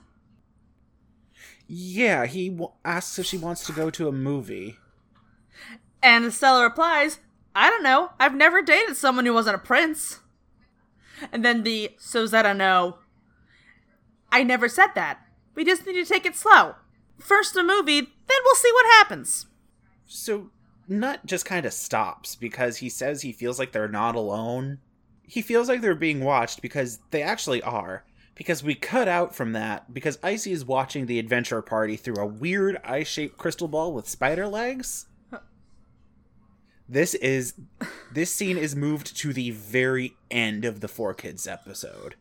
Yeah, 1.67 2.25
he 2.27 2.49
w- 2.49 2.71
asks 2.85 3.19
if 3.19 3.25
she 3.25 3.38
wants 3.38 3.65
to 3.65 3.73
go 3.73 3.89
to 3.89 4.07
a 4.07 4.11
movie. 4.13 4.77
And 6.05 6.31
Stella 6.31 6.61
replies, 6.61 7.17
I 7.55 7.71
don't 7.71 7.81
know. 7.81 8.11
I've 8.19 8.35
never 8.35 8.61
dated 8.61 8.95
someone 8.95 9.25
who 9.25 9.33
wasn't 9.33 9.55
a 9.55 9.57
prince. 9.57 10.19
And 11.31 11.43
then 11.43 11.63
the 11.63 11.93
so's 11.97 12.29
that 12.29 12.45
I 12.45 12.53
know. 12.53 12.99
I 14.31 14.43
never 14.43 14.69
said 14.69 14.89
that. 14.93 15.21
We 15.55 15.65
just 15.65 15.83
need 15.83 15.93
to 15.93 16.05
take 16.05 16.27
it 16.27 16.35
slow. 16.35 16.75
First 17.17 17.55
the 17.55 17.63
movie, 17.63 18.01
then 18.01 18.37
we'll 18.43 18.53
see 18.53 18.71
what 18.71 18.85
happens. 18.97 19.47
So 20.05 20.51
Nut 20.87 21.25
just 21.25 21.43
kind 21.43 21.65
of 21.65 21.73
stops 21.73 22.35
because 22.35 22.77
he 22.77 22.89
says 22.89 23.23
he 23.23 23.31
feels 23.31 23.57
like 23.57 23.71
they're 23.71 23.87
not 23.87 24.13
alone. 24.13 24.77
He 25.23 25.41
feels 25.41 25.67
like 25.67 25.81
they're 25.81 25.95
being 25.95 26.23
watched 26.23 26.61
because 26.61 26.99
they 27.09 27.23
actually 27.23 27.63
are. 27.63 28.05
Because 28.35 28.61
we 28.61 28.75
cut 28.75 29.07
out 29.07 29.33
from 29.33 29.53
that 29.53 29.91
because 29.91 30.19
Icy 30.21 30.51
is 30.51 30.65
watching 30.65 31.07
the 31.07 31.17
adventure 31.17 31.63
party 31.63 31.95
through 31.95 32.21
a 32.21 32.27
weird 32.27 32.79
eye 32.83 33.01
shaped 33.01 33.39
crystal 33.39 33.67
ball 33.67 33.91
with 33.91 34.07
spider 34.07 34.47
legs. 34.47 35.07
This 36.88 37.15
is 37.15 37.54
this 38.12 38.32
scene 38.32 38.58
is 38.58 38.76
moved 38.76 39.17
to 39.17 39.34
the 39.34 39.52
very 39.52 40.15
end 40.30 40.65
of 40.65 40.82
the 40.82 40.88
Four 40.88 41.13
Kids 41.13 41.48
episode. 41.48 42.15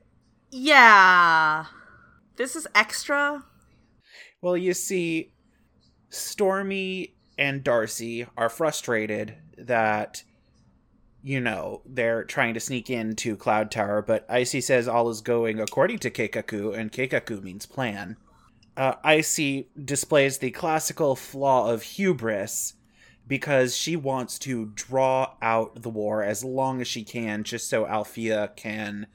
Yeah. 0.50 1.66
This 2.36 2.56
is 2.56 2.66
extra. 2.74 3.44
Well, 4.40 4.56
you 4.56 4.74
see, 4.74 5.32
Stormy 6.08 7.14
and 7.38 7.62
Darcy 7.62 8.26
are 8.36 8.48
frustrated 8.48 9.36
that, 9.58 10.22
you 11.22 11.40
know, 11.40 11.82
they're 11.86 12.24
trying 12.24 12.54
to 12.54 12.60
sneak 12.60 12.90
into 12.90 13.36
Cloud 13.36 13.70
Tower, 13.70 14.02
but 14.02 14.26
Icy 14.28 14.60
says 14.60 14.88
all 14.88 15.08
is 15.10 15.20
going 15.20 15.60
according 15.60 15.98
to 16.00 16.10
Keikaku, 16.10 16.76
and 16.76 16.92
Keikaku 16.92 17.42
means 17.42 17.66
plan. 17.66 18.16
Uh, 18.76 18.94
Icy 19.04 19.68
displays 19.82 20.38
the 20.38 20.50
classical 20.50 21.14
flaw 21.14 21.70
of 21.70 21.82
hubris 21.82 22.74
because 23.26 23.76
she 23.76 23.96
wants 23.96 24.38
to 24.40 24.66
draw 24.74 25.34
out 25.40 25.82
the 25.82 25.90
war 25.90 26.22
as 26.22 26.44
long 26.44 26.80
as 26.80 26.88
she 26.88 27.02
can 27.02 27.42
just 27.42 27.68
so 27.68 27.86
Alfea 27.86 28.52
can 28.56 29.06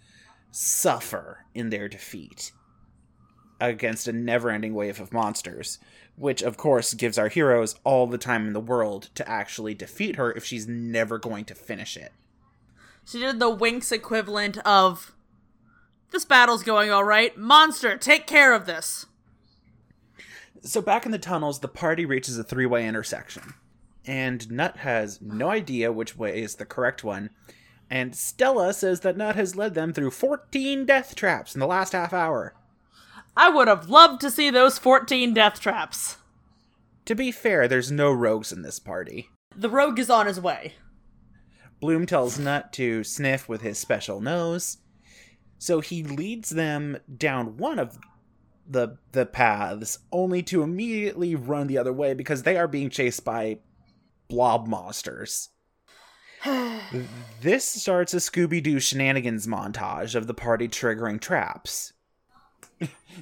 suffer 0.52 1.46
in 1.54 1.70
their 1.70 1.88
defeat 1.88 2.52
against 3.62 4.08
a 4.08 4.14
never 4.14 4.50
ending 4.50 4.74
wave 4.74 5.00
of 5.00 5.14
monsters, 5.14 5.80
which 6.16 6.42
of 6.42 6.58
course 6.58 6.94
gives 6.94 7.18
our 7.18 7.28
heroes 7.28 7.76
all 7.84 8.08
the 8.08 8.18
time 8.18 8.48
in 8.48 8.54
the 8.54 8.60
world 8.60 9.10
to 9.16 9.30
actually 9.30 9.74
defeat 9.74 10.16
her 10.16 10.32
if 10.32 10.46
she's 10.46 10.68
never 10.68 11.18
going 11.18 11.46
to 11.46 11.54
finish 11.54 11.98
it. 11.98 12.14
She 13.06 13.20
did 13.20 13.40
the 13.40 13.56
Winx 13.56 13.92
equivalent 13.92 14.58
of 14.60 15.14
this 16.12 16.26
battle's 16.26 16.64
going 16.64 16.90
all 16.90 17.04
right. 17.04 17.38
Monster, 17.38 17.98
take 17.98 18.26
care 18.26 18.54
of 18.54 18.66
this. 18.66 19.06
So 20.62 20.82
back 20.82 21.06
in 21.06 21.12
the 21.12 21.20
tunnels, 21.20 21.60
the 21.60 21.68
party 21.68 22.06
reaches 22.06 22.38
a 22.38 22.44
three 22.44 22.66
way 22.66 22.88
intersection. 22.88 23.54
And 24.10 24.50
Nut 24.50 24.78
has 24.78 25.22
no 25.22 25.50
idea 25.50 25.92
which 25.92 26.18
way 26.18 26.42
is 26.42 26.56
the 26.56 26.66
correct 26.66 27.04
one. 27.04 27.30
And 27.92 28.16
Stella 28.16 28.74
says 28.74 29.02
that 29.02 29.18
Nut 29.18 29.36
has 29.36 29.56
led 29.56 29.76
them 29.76 29.94
through 29.94 30.12
14 30.12 30.86
death 30.86 31.16
traps 31.16 31.56
in 31.56 31.60
the 31.60 31.68
last 31.68 31.94
half 31.94 32.12
hour. 32.12 32.56
I 33.38 33.50
would 33.50 33.68
have 33.68 33.90
loved 33.90 34.20
to 34.22 34.32
see 34.32 34.50
those 34.50 34.80
14 34.80 35.34
death 35.34 35.60
traps. 35.60 36.18
To 37.06 37.16
be 37.16 37.32
fair, 37.32 37.68
there's 37.68 37.92
no 37.92 38.12
rogues 38.12 38.52
in 38.52 38.64
this 38.64 38.80
party. 38.80 39.30
The 39.56 39.70
rogue 39.70 40.00
is 40.00 40.10
on 40.10 40.26
his 40.26 40.40
way. 40.40 40.74
Bloom 41.80 42.06
tells 42.06 42.38
Nut 42.38 42.74
to 42.74 43.04
sniff 43.04 43.48
with 43.48 43.62
his 43.62 43.78
special 43.78 44.22
nose. 44.22 44.78
So 45.58 45.82
he 45.82 46.04
leads 46.04 46.50
them 46.50 46.98
down 47.16 47.58
one 47.58 47.80
of 47.80 48.00
the 48.68 48.98
the 49.12 49.26
paths 49.26 50.00
only 50.12 50.44
to 50.44 50.62
immediately 50.62 51.34
run 51.34 51.68
the 51.68 51.78
other 51.78 51.94
way 51.94 52.14
because 52.14 52.44
they 52.44 52.56
are 52.56 52.68
being 52.68 52.90
chased 52.90 53.26
by 53.26 53.58
blob 54.30 54.68
monsters. 54.68 55.50
this 57.42 57.66
starts 57.66 58.14
a 58.14 58.18
Scooby 58.18 58.64
Doo 58.64 58.80
shenanigans 58.80 59.46
montage 59.46 60.16
of 60.16 60.28
the 60.28 60.34
party 60.34 60.68
triggering 60.70 61.20
traps. 61.20 61.92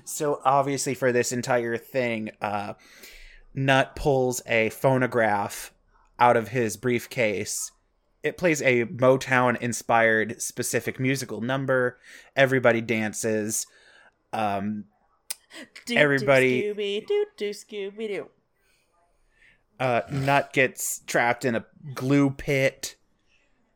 so 0.03 0.39
obviously 0.45 0.93
for 0.93 1.11
this 1.11 1.31
entire 1.31 1.77
thing, 1.77 2.29
uh, 2.41 2.73
Nut 3.55 3.95
pulls 3.95 4.41
a 4.45 4.69
phonograph 4.69 5.73
out 6.19 6.37
of 6.37 6.49
his 6.49 6.77
briefcase. 6.77 7.71
It 8.21 8.37
plays 8.37 8.61
a 8.61 8.85
Motown 8.85 9.59
inspired 9.61 10.39
specific 10.41 10.99
musical 10.99 11.41
number. 11.41 11.97
Everybody 12.35 12.81
dances. 12.81 13.65
Um, 14.33 14.85
Do, 15.85 15.95
Everybody- 15.95 16.61
do, 16.61 16.75
Scooby 16.75 17.07
doo 17.07 17.25
doo 17.37 17.49
Scooby 17.51 18.07
doo. 18.09 18.29
Uh, 19.79 20.01
Nut 20.11 20.53
gets 20.53 21.01
trapped 21.05 21.45
in 21.45 21.55
a 21.55 21.65
glue 21.93 22.31
pit. 22.31 22.95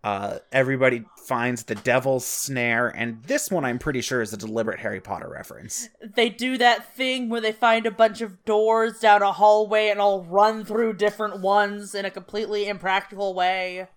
Uh, 0.04 0.40
everybody 0.52 1.06
finds 1.26 1.64
the 1.64 1.76
devil's 1.76 2.26
snare, 2.26 2.88
and 2.88 3.24
this 3.24 3.52
one 3.52 3.64
I'm 3.64 3.78
pretty 3.78 4.02
sure 4.02 4.22
is 4.22 4.34
a 4.34 4.38
deliberate 4.38 4.80
Harry 4.80 5.00
Potter 5.00 5.30
reference. 5.30 5.90
They 6.16 6.30
do 6.30 6.58
that 6.58 6.96
thing 6.96 7.30
where 7.30 7.42
they 7.42 7.52
find 7.52 7.86
a 7.86 7.92
bunch 7.92 8.22
of 8.22 8.44
doors 8.44 9.00
down 9.00 9.22
a 9.22 9.32
hallway 9.32 9.90
and 9.90 10.00
all 10.00 10.24
run 10.24 10.66
through 10.66 10.94
different 10.94 11.42
ones 11.42 11.94
in 11.94 12.06
a 12.06 12.12
completely 12.12 12.68
impractical 12.68 13.36
way. 13.36 13.88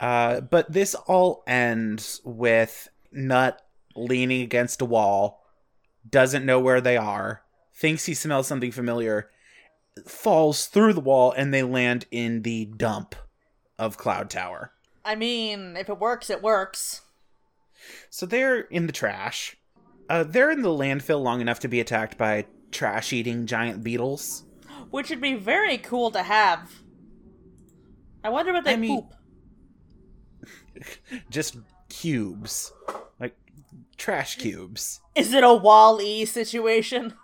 Uh, 0.00 0.40
but 0.40 0.72
this 0.72 0.94
all 0.94 1.44
ends 1.46 2.22
with 2.24 2.88
Nut 3.12 3.60
leaning 3.94 4.42
against 4.42 4.80
a 4.80 4.86
wall, 4.86 5.44
doesn't 6.08 6.46
know 6.46 6.58
where 6.58 6.80
they 6.80 6.96
are, 6.96 7.42
thinks 7.74 8.06
he 8.06 8.14
smells 8.14 8.46
something 8.46 8.72
familiar, 8.72 9.30
falls 10.06 10.66
through 10.66 10.92
the 10.94 11.00
wall, 11.00 11.32
and 11.32 11.52
they 11.52 11.62
land 11.62 12.06
in 12.10 12.42
the 12.42 12.64
dump 12.66 13.14
of 13.78 13.96
Cloud 13.96 14.30
Tower. 14.30 14.72
I 15.04 15.14
mean, 15.14 15.76
if 15.76 15.88
it 15.88 15.98
works, 16.00 16.30
it 16.30 16.42
works. 16.42 17.02
So 18.10 18.24
they're 18.26 18.60
in 18.60 18.86
the 18.86 18.92
trash. 18.92 19.56
Uh, 20.08 20.24
they're 20.24 20.50
in 20.50 20.62
the 20.62 20.68
landfill 20.70 21.22
long 21.22 21.40
enough 21.40 21.60
to 21.60 21.68
be 21.68 21.80
attacked 21.80 22.16
by 22.18 22.46
trash 22.72 23.12
eating 23.12 23.46
giant 23.46 23.82
beetles. 23.84 24.44
Which 24.90 25.10
would 25.10 25.20
be 25.20 25.34
very 25.34 25.78
cool 25.78 26.10
to 26.12 26.22
have. 26.22 26.70
I 28.22 28.30
wonder 28.30 28.52
what 28.52 28.64
they 28.64 28.72
I 28.72 28.76
mean- 28.76 29.02
poop. 29.02 29.14
Just 31.30 31.56
cubes. 31.88 32.72
Like 33.20 33.36
trash 33.96 34.36
cubes. 34.36 35.00
Is 35.14 35.32
it 35.32 35.44
a 35.44 35.54
Wall 35.54 36.00
E 36.00 36.24
situation? 36.24 37.14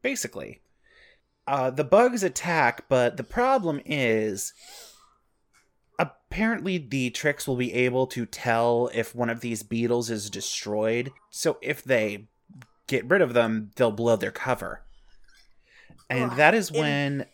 basically. 0.00 0.61
Uh, 1.52 1.68
the 1.68 1.84
bugs 1.84 2.22
attack, 2.22 2.84
but 2.88 3.18
the 3.18 3.22
problem 3.22 3.78
is 3.84 4.54
apparently 5.98 6.78
the 6.78 7.10
Trix 7.10 7.46
will 7.46 7.56
be 7.56 7.74
able 7.74 8.06
to 8.06 8.24
tell 8.24 8.88
if 8.94 9.14
one 9.14 9.28
of 9.28 9.40
these 9.40 9.62
beetles 9.62 10.08
is 10.08 10.30
destroyed. 10.30 11.12
So 11.28 11.58
if 11.60 11.84
they 11.84 12.28
get 12.86 13.06
rid 13.06 13.20
of 13.20 13.34
them, 13.34 13.70
they'll 13.76 13.90
blow 13.90 14.16
their 14.16 14.30
cover. 14.30 14.80
And 16.08 16.30
Ugh, 16.30 16.36
that 16.38 16.54
is 16.54 16.70
in- 16.70 16.80
when 16.80 17.26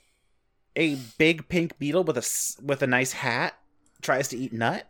a 0.75 0.97
big 1.17 1.49
pink 1.49 1.79
beetle 1.79 2.03
with 2.03 2.19
a 2.19 2.27
with 2.61 2.83
a 2.83 2.89
nice 2.89 3.13
hat 3.13 3.55
tries 4.03 4.27
to 4.31 4.37
eat 4.37 4.53
nut. 4.53 4.89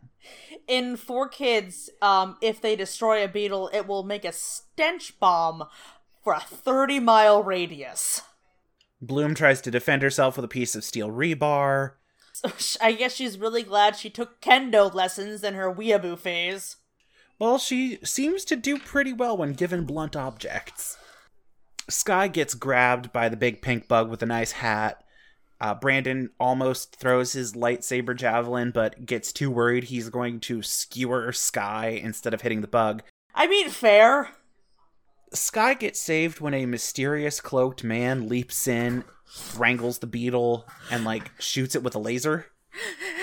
In 0.67 0.97
Four 0.97 1.29
Kids, 1.29 1.91
um, 2.01 2.39
if 2.41 2.63
they 2.63 2.77
destroy 2.77 3.23
a 3.23 3.29
beetle, 3.29 3.69
it 3.75 3.87
will 3.87 4.05
make 4.05 4.25
a 4.25 4.33
stench 4.33 5.21
bomb 5.21 5.65
for 6.25 6.33
a 6.33 6.41
30 6.41 6.99
mile 6.99 7.43
radius. 7.43 8.23
Bloom 9.01 9.35
tries 9.35 9.61
to 9.63 9.71
defend 9.71 10.03
herself 10.03 10.37
with 10.37 10.45
a 10.45 10.49
piece 10.49 10.75
of 10.75 10.85
steel 10.85 11.11
rebar. 11.11 11.93
So 12.33 12.51
I 12.81 12.93
guess 12.93 13.15
she's 13.15 13.37
really 13.37 13.65
glad 13.65 13.97
she 13.97 14.11
took 14.11 14.41
kendo 14.41 14.95
lessons 14.95 15.43
in 15.43 15.55
her 15.55 15.75
weeaboo 15.75 16.19
phase. 16.19 16.77
Well, 17.39 17.59
she 17.59 17.99
seems 18.05 18.45
to 18.45 18.55
do 18.55 18.79
pretty 18.79 19.13
well 19.13 19.37
when 19.37 19.55
given 19.55 19.85
blunt 19.85 20.15
objects. 20.15 20.97
Sky 21.89 22.29
gets 22.29 22.55
grabbed 22.55 23.13
by 23.13 23.29
the 23.29 23.37
big 23.37 23.61
pink 23.63 23.89
bug 23.89 24.09
with 24.09 24.23
a 24.23 24.27
nice 24.27 24.53
hat. 24.53 25.03
Uh, 25.61 25.75
Brandon 25.75 26.31
almost 26.39 26.95
throws 26.95 27.33
his 27.33 27.55
lightsaber 27.55 28.15
javelin, 28.15 28.71
but 28.71 29.05
gets 29.05 29.33
too 29.33 29.51
worried 29.51 29.85
he's 29.85 30.09
going 30.09 30.39
to 30.41 30.63
skewer 30.63 31.33
Sky 31.33 31.89
instead 31.89 32.35
of 32.35 32.43
hitting 32.43 32.61
the 32.61 32.69
bug. 32.69 33.03
I 33.35 33.47
mean, 33.47 33.69
fair. 33.69 34.31
Sky 35.33 35.75
gets 35.75 36.01
saved 36.01 36.41
when 36.41 36.55
a 36.55 36.67
mysterious 36.67 37.41
cloaked 37.41 37.85
man 37.85 38.29
leaps 38.29 38.67
in, 38.67 39.05
wrangles 39.57 39.99
the 39.99 40.07
beetle, 40.07 40.67
and 40.91 41.05
like 41.05 41.31
shoots 41.41 41.75
it 41.75 41.83
with 41.83 41.95
a 41.95 41.99
laser. 41.99 42.47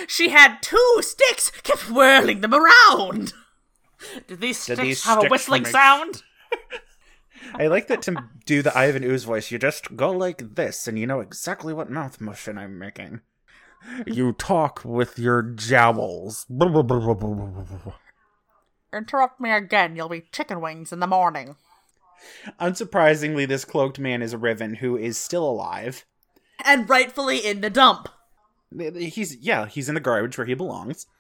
She 0.08 0.30
had 0.30 0.60
two 0.62 0.98
sticks, 1.02 1.50
kept 1.64 1.90
whirling 1.90 2.42
them 2.42 2.54
around. 2.54 3.34
Did 4.28 4.42
these 4.42 4.64
Did 4.66 4.76
sticks 4.76 4.82
these 4.82 5.04
have 5.06 5.24
a 5.26 5.30
whistling 5.30 5.64
make- 5.64 5.72
sound? 5.72 6.24
I 7.56 7.68
like 7.68 7.88
that 7.88 8.02
to 8.04 8.16
do 8.46 8.62
the 8.62 8.78
Ivan 8.78 9.04
Ooze 9.04 9.24
voice. 9.24 9.52
You 9.52 9.58
just 9.60 9.96
go 9.96 10.12
like 10.12 10.56
this, 10.56 10.88
and 10.88 11.00
you 11.00 11.08
know 11.08 11.22
exactly 11.22 11.74
what 11.74 11.90
mouth 11.90 12.20
motion 12.20 12.58
I'm 12.58 12.78
making. 12.78 13.22
You 14.08 14.34
talk 14.34 14.82
with 14.84 15.18
your 15.20 15.42
jowls. 15.42 16.46
Interrupt 18.94 19.40
me 19.40 19.52
again, 19.52 19.96
you'll 19.96 20.10
be 20.10 20.24
chicken 20.32 20.60
wings 20.62 20.92
in 20.92 21.00
the 21.00 21.08
morning. 21.08 21.56
Unsurprisingly, 22.60 23.48
this 23.48 23.66
cloaked 23.66 24.00
man 24.00 24.22
is 24.22 24.36
Riven, 24.36 24.76
who 24.76 24.98
is 24.98 25.18
still 25.18 25.48
alive. 25.48 26.06
And 26.64 26.90
rightfully 26.90 27.40
in 27.40 27.62
the 27.62 27.70
dump. 27.70 28.10
He's 28.78 29.38
yeah, 29.38 29.68
he's 29.68 29.88
in 29.90 29.96
the 29.96 30.02
garbage 30.02 30.38
where 30.38 30.48
he 30.48 30.54
belongs. 30.54 31.08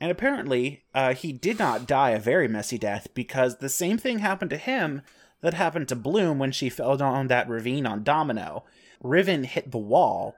And 0.00 0.10
apparently, 0.10 0.84
uh, 0.94 1.14
he 1.14 1.32
did 1.32 1.58
not 1.58 1.86
die 1.86 2.10
a 2.10 2.20
very 2.20 2.46
messy 2.46 2.78
death 2.78 3.08
because 3.14 3.56
the 3.56 3.68
same 3.68 3.98
thing 3.98 4.20
happened 4.20 4.50
to 4.50 4.56
him 4.56 5.02
that 5.40 5.54
happened 5.54 5.88
to 5.88 5.96
Bloom 5.96 6.38
when 6.38 6.52
she 6.52 6.68
fell 6.68 6.96
down 6.96 7.26
that 7.28 7.48
ravine 7.48 7.86
on 7.86 8.04
Domino. 8.04 8.64
Riven 9.02 9.44
hit 9.44 9.70
the 9.70 9.78
wall, 9.78 10.36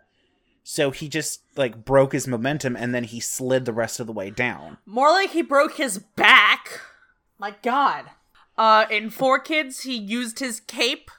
so 0.63 0.91
he 0.91 1.09
just 1.09 1.43
like 1.57 1.85
broke 1.85 2.13
his 2.13 2.27
momentum 2.27 2.77
and 2.77 2.95
then 2.95 3.05
he 3.05 3.21
slid 3.21 3.65
the 3.65 3.73
rest 3.73 4.01
of 4.01 4.07
the 4.07 4.13
way 4.13 4.31
down. 4.31 4.79
More 4.87 5.11
like 5.11 5.31
he 5.31 5.43
broke 5.43 5.77
his 5.77 5.99
back. 5.99 6.81
My 7.39 7.55
god. 7.63 8.07
Uh, 8.61 8.85
in 8.91 9.09
Four 9.09 9.39
Kids, 9.39 9.85
he 9.85 9.97
used 9.97 10.39
his 10.39 10.61
cape 10.61 11.11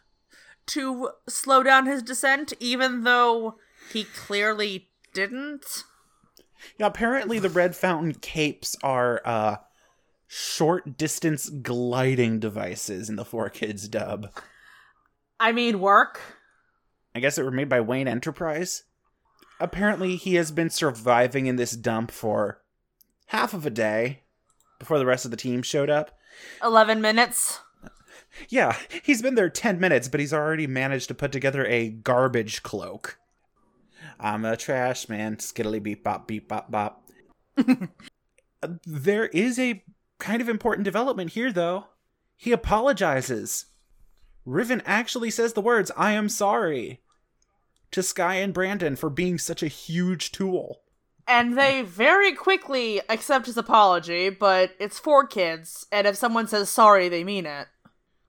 to 0.68 1.10
slow 1.28 1.64
down 1.64 1.88
his 1.88 2.04
descent, 2.04 2.54
even 2.60 3.02
though 3.02 3.56
he 3.92 4.04
clearly 4.04 4.90
didn't. 5.16 5.66
Yeah, 6.78 6.86
apparently 6.86 7.40
the 7.40 7.50
Red 7.50 7.76
Fountain 7.76 8.14
capes 8.14 8.76
are 8.84 9.24
uh, 9.26 9.56
short 10.28 11.00
distance 11.00 11.50
gliding 11.50 12.40
devices 12.40 13.10
in 13.10 13.16
the 13.16 13.26
Four 13.26 13.50
Kids 13.50 13.88
dub. 13.88 14.32
I 15.40 15.52
mean, 15.52 15.80
work. 15.80 16.22
I 17.16 17.22
guess 17.22 17.40
it 17.40 17.44
were 17.44 17.50
made 17.50 17.70
by 17.70 17.82
Wayne 17.82 18.08
Enterprise. 18.08 18.84
Apparently, 19.60 20.16
he 20.16 20.36
has 20.36 20.52
been 20.52 20.70
surviving 20.70 21.48
in 21.48 21.56
this 21.56 21.72
dump 21.72 22.12
for 22.12 22.62
half 23.26 23.56
of 23.56 23.66
a 23.66 23.72
day 23.72 24.20
before 24.78 25.00
the 25.00 25.08
rest 25.08 25.26
of 25.26 25.32
the 25.32 25.38
team 25.38 25.64
showed 25.64 25.90
up. 25.90 26.16
11 26.64 27.02
minutes. 27.02 27.60
Yeah, 28.50 28.78
he's 29.04 29.22
been 29.22 29.36
there 29.36 29.50
10 29.50 29.80
minutes, 29.80 30.08
but 30.08 30.20
he's 30.20 30.34
already 30.34 30.68
managed 30.68 31.08
to 31.10 31.14
put 31.14 31.32
together 31.32 31.66
a 31.66 31.90
garbage 31.90 32.64
cloak. 32.64 33.18
I'm 34.20 34.46
a 34.46 34.56
trash 34.56 35.10
man. 35.10 35.38
Skiddly 35.38 35.82
beep 35.82 36.04
bop 36.04 36.28
beep 36.28 36.48
bop 36.48 36.72
bop. 36.72 37.10
there 38.86 39.26
is 39.28 39.60
a 39.60 39.84
kind 40.20 40.42
of 40.42 40.50
important 40.50 40.86
development 40.86 41.32
here, 41.32 41.52
though. 41.52 41.88
He 42.38 42.52
apologizes. 42.52 43.66
Riven 44.46 44.82
actually 44.86 45.30
says 45.30 45.54
the 45.54 45.62
words, 45.62 45.92
I 45.96 46.14
am 46.14 46.30
sorry, 46.30 47.02
to 47.92 48.02
Sky 48.02 48.36
and 48.36 48.54
Brandon 48.54 48.96
for 48.96 49.10
being 49.10 49.38
such 49.38 49.62
a 49.62 49.68
huge 49.68 50.32
tool. 50.32 50.81
And 51.34 51.58
they 51.58 51.82
very 51.82 52.34
quickly 52.34 53.00
accept 53.08 53.46
his 53.46 53.56
apology, 53.56 54.30
but 54.30 54.76
it's 54.82 55.00
for 55.00 55.26
kids, 55.26 55.88
and 55.90 56.06
if 56.06 56.18
someone 56.18 56.46
says 56.46 56.70
sorry, 56.70 57.08
they 57.08 57.24
mean 57.24 57.46
it. 57.46 57.70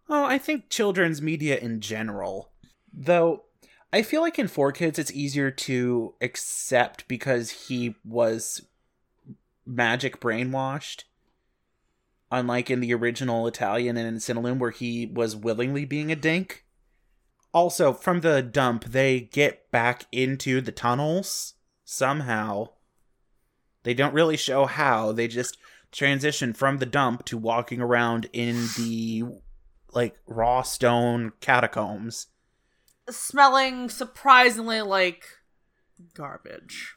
Oh, 0.09 0.25
I 0.25 0.39
think 0.39 0.71
children's 0.71 1.21
media 1.21 1.59
in 1.59 1.81
general. 1.81 2.53
Though, 2.93 3.43
I 3.93 4.03
feel 4.03 4.21
like 4.21 4.39
in 4.39 4.47
4Kids 4.47 5.01
it's 5.01 5.11
easier 5.11 5.51
to 5.51 6.15
accept 6.21 7.09
because 7.09 7.51
he 7.51 7.97
was 8.05 8.69
magic 9.67 10.21
brainwashed. 10.21 11.03
Unlike 12.31 12.71
in 12.71 12.79
the 12.79 12.95
original 12.95 13.49
Italian 13.49 13.97
and 13.97 14.07
in 14.07 14.19
Cinelume, 14.19 14.61
where 14.61 14.71
he 14.71 15.07
was 15.07 15.35
willingly 15.35 15.85
being 15.85 16.13
a 16.13 16.17
dink. 16.17 16.67
Also, 17.53 17.93
from 17.93 18.21
the 18.21 18.43
dump, 18.43 18.85
they 18.85 19.21
get 19.21 19.73
back 19.73 20.05
into 20.13 20.61
the 20.61 20.73
tunnels 20.73 21.55
somehow. 21.85 22.69
They 23.83 23.95
don't 23.95 24.15
really 24.15 24.37
show 24.37 24.67
how, 24.67 25.13
they 25.13 25.29
just 25.29 25.59
transition 25.91 26.55
from 26.55 26.79
the 26.79 26.87
dump 26.87 27.25
to 27.27 27.37
walking 27.37 27.81
around 27.81 28.29
in 28.33 28.67
the 28.77 29.25
like 29.93 30.17
raw 30.27 30.63
stone 30.63 31.33
catacombs. 31.41 32.29
Smelling 33.11 33.89
surprisingly 33.89 34.81
like 34.81 35.25
garbage. 36.15 36.95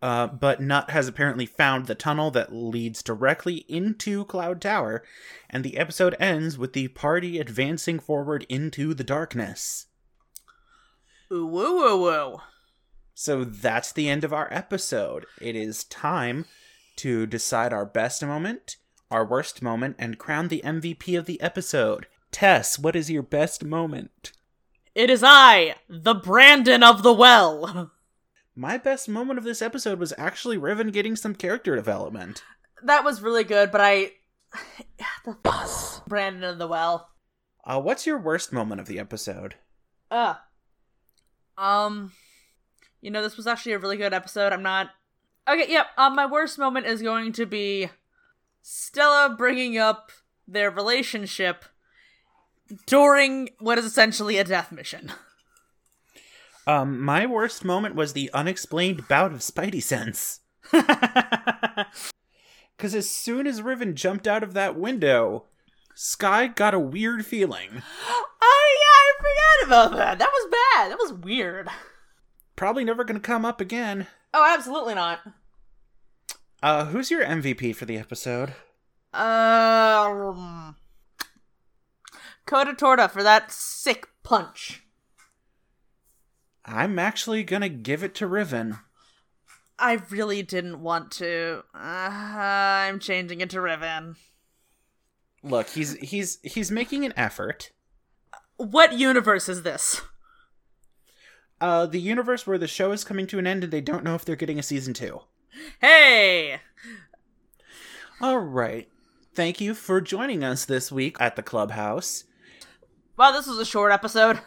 Uh, 0.00 0.28
but 0.28 0.60
Nut 0.60 0.90
has 0.90 1.08
apparently 1.08 1.46
found 1.46 1.86
the 1.86 1.94
tunnel 1.96 2.30
that 2.30 2.54
leads 2.54 3.02
directly 3.02 3.64
into 3.68 4.24
Cloud 4.26 4.60
Tower, 4.60 5.02
and 5.50 5.64
the 5.64 5.76
episode 5.76 6.14
ends 6.20 6.56
with 6.56 6.72
the 6.72 6.86
party 6.88 7.40
advancing 7.40 7.98
forward 7.98 8.46
into 8.48 8.94
the 8.94 9.02
darkness. 9.02 9.86
Ooh, 11.32 11.46
woo, 11.46 11.76
woo, 11.76 12.00
woo. 12.00 12.36
So 13.20 13.42
that's 13.42 13.90
the 13.90 14.08
end 14.08 14.22
of 14.22 14.32
our 14.32 14.46
episode. 14.52 15.26
It 15.40 15.56
is 15.56 15.82
time 15.82 16.44
to 16.98 17.26
decide 17.26 17.72
our 17.72 17.84
best 17.84 18.24
moment, 18.24 18.76
our 19.10 19.26
worst 19.26 19.60
moment, 19.60 19.96
and 19.98 20.20
crown 20.20 20.46
the 20.46 20.62
MVP 20.64 21.18
of 21.18 21.26
the 21.26 21.40
episode. 21.40 22.06
Tess, 22.30 22.78
what 22.78 22.94
is 22.94 23.10
your 23.10 23.24
best 23.24 23.64
moment? 23.64 24.30
It 24.94 25.10
is 25.10 25.24
I, 25.24 25.74
the 25.88 26.14
Brandon 26.14 26.84
of 26.84 27.02
the 27.02 27.12
Well. 27.12 27.90
My 28.54 28.78
best 28.78 29.08
moment 29.08 29.36
of 29.36 29.44
this 29.44 29.62
episode 29.62 29.98
was 29.98 30.14
actually 30.16 30.56
Riven 30.56 30.92
getting 30.92 31.16
some 31.16 31.34
character 31.34 31.74
development. 31.74 32.44
That 32.84 33.02
was 33.02 33.20
really 33.20 33.42
good, 33.42 33.72
but 33.72 33.80
I. 33.80 34.12
the 35.24 35.36
boss. 35.42 35.98
Brandon 36.06 36.44
of 36.44 36.58
the 36.58 36.68
Well. 36.68 37.08
Uh, 37.64 37.80
what's 37.80 38.06
your 38.06 38.18
worst 38.18 38.52
moment 38.52 38.80
of 38.80 38.86
the 38.86 39.00
episode? 39.00 39.56
Uh. 40.08 40.34
Um. 41.56 42.12
You 43.00 43.10
know, 43.10 43.22
this 43.22 43.36
was 43.36 43.46
actually 43.46 43.72
a 43.72 43.78
really 43.78 43.96
good 43.96 44.12
episode. 44.12 44.52
I'm 44.52 44.62
not. 44.62 44.90
Okay, 45.48 45.70
yep. 45.70 45.86
Um, 45.96 46.14
my 46.14 46.26
worst 46.26 46.58
moment 46.58 46.86
is 46.86 47.00
going 47.02 47.32
to 47.32 47.46
be 47.46 47.90
Stella 48.62 49.34
bringing 49.36 49.78
up 49.78 50.10
their 50.46 50.70
relationship 50.70 51.64
during 52.86 53.50
what 53.58 53.78
is 53.78 53.84
essentially 53.84 54.38
a 54.38 54.44
death 54.44 54.72
mission. 54.72 55.12
Um, 56.66 57.00
my 57.00 57.24
worst 57.24 57.64
moment 57.64 57.94
was 57.94 58.12
the 58.12 58.30
unexplained 58.34 59.08
bout 59.08 59.32
of 59.32 59.40
Spidey 59.40 59.82
sense. 59.82 60.40
Because 62.78 62.94
as 62.94 63.10
soon 63.10 63.48
as 63.48 63.60
Riven 63.60 63.96
jumped 63.96 64.28
out 64.28 64.44
of 64.44 64.54
that 64.54 64.78
window, 64.78 65.46
Sky 65.96 66.46
got 66.46 66.74
a 66.74 66.78
weird 66.78 67.26
feeling. 67.26 67.82
Oh 68.40 68.66
yeah, 68.80 69.66
I 69.66 69.66
forgot 69.66 69.66
about 69.66 69.96
that. 69.98 70.18
That 70.18 70.30
was 70.30 70.50
bad. 70.50 70.90
That 70.90 70.98
was 70.98 71.12
weird. 71.12 71.68
Probably 72.58 72.82
never 72.82 73.04
gonna 73.04 73.20
come 73.20 73.44
up 73.44 73.60
again. 73.60 74.08
Oh, 74.34 74.44
absolutely 74.52 74.96
not. 74.96 75.20
Uh, 76.60 76.86
who's 76.86 77.08
your 77.08 77.24
MVP 77.24 77.72
for 77.76 77.84
the 77.84 77.96
episode? 77.96 78.52
Um, 79.14 80.74
Codatorta 82.48 83.08
for 83.12 83.22
that 83.22 83.52
sick 83.52 84.08
punch. 84.24 84.82
I'm 86.64 86.98
actually 86.98 87.44
gonna 87.44 87.68
give 87.68 88.02
it 88.02 88.12
to 88.16 88.26
Riven. 88.26 88.78
I 89.78 90.00
really 90.10 90.42
didn't 90.42 90.82
want 90.82 91.12
to. 91.12 91.62
Uh, 91.72 91.78
I'm 91.78 92.98
changing 92.98 93.40
it 93.40 93.50
to 93.50 93.60
Riven. 93.60 94.16
Look, 95.44 95.68
he's 95.68 95.92
he's 95.98 96.38
he's 96.42 96.72
making 96.72 97.04
an 97.04 97.14
effort. 97.16 97.70
What 98.56 98.94
universe 98.94 99.48
is 99.48 99.62
this? 99.62 100.02
Uh, 101.60 101.86
the 101.86 102.00
universe 102.00 102.46
where 102.46 102.58
the 102.58 102.68
show 102.68 102.92
is 102.92 103.04
coming 103.04 103.26
to 103.26 103.38
an 103.38 103.46
end 103.46 103.64
and 103.64 103.72
they 103.72 103.80
don't 103.80 104.04
know 104.04 104.14
if 104.14 104.24
they're 104.24 104.36
getting 104.36 104.58
a 104.58 104.62
season 104.62 104.94
two. 104.94 105.20
Hey! 105.80 106.60
All 108.20 108.38
right. 108.38 108.88
Thank 109.34 109.60
you 109.60 109.74
for 109.74 110.00
joining 110.00 110.42
us 110.42 110.64
this 110.64 110.90
week 110.90 111.16
at 111.20 111.36
the 111.36 111.42
clubhouse. 111.42 112.24
Wow, 113.16 113.32
this 113.32 113.46
was 113.46 113.58
a 113.58 113.64
short 113.64 113.92
episode. 113.92 114.40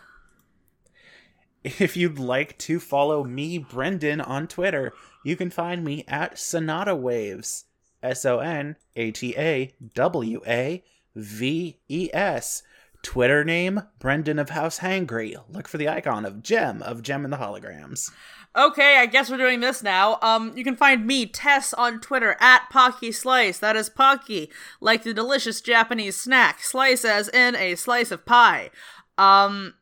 If 1.63 1.95
you'd 1.95 2.17
like 2.17 2.57
to 2.59 2.79
follow 2.79 3.23
me, 3.23 3.57
Brendan, 3.57 4.19
on 4.19 4.47
Twitter, 4.47 4.93
you 5.23 5.35
can 5.35 5.49
find 5.49 5.83
me 5.83 6.03
at 6.07 6.39
Sonata 6.39 6.95
Waves. 6.95 7.65
S 8.01 8.25
O 8.25 8.39
N 8.39 8.77
A 8.95 9.11
T 9.11 9.35
A 9.37 9.73
W 9.93 10.41
A 10.47 10.83
V 11.15 11.77
E 11.87 12.09
S. 12.13 12.63
Twitter 13.01 13.43
name 13.43 13.81
Brendan 13.99 14.39
of 14.39 14.51
House 14.51 14.79
Hangry. 14.79 15.35
Look 15.49 15.67
for 15.67 15.77
the 15.77 15.89
icon 15.89 16.25
of 16.25 16.43
Jem 16.43 16.81
of 16.83 17.01
Jem 17.01 17.23
and 17.23 17.33
the 17.33 17.37
Holograms. 17.37 18.11
Okay, 18.55 18.97
I 18.97 19.05
guess 19.05 19.29
we're 19.29 19.37
doing 19.37 19.61
this 19.61 19.81
now. 19.81 20.19
Um, 20.21 20.55
you 20.57 20.63
can 20.65 20.75
find 20.75 21.07
me, 21.07 21.25
Tess, 21.25 21.73
on 21.73 22.01
Twitter 22.01 22.35
at 22.41 22.69
Pocky 22.69 23.11
Slice. 23.11 23.59
That 23.59 23.77
is 23.77 23.89
Pocky, 23.89 24.51
like 24.81 25.03
the 25.03 25.13
delicious 25.13 25.61
Japanese 25.61 26.19
snack. 26.19 26.61
Slice 26.61 27.05
as 27.05 27.29
in 27.29 27.55
a 27.55 27.75
slice 27.75 28.11
of 28.11 28.25
pie. 28.25 28.69
Um, 29.17 29.75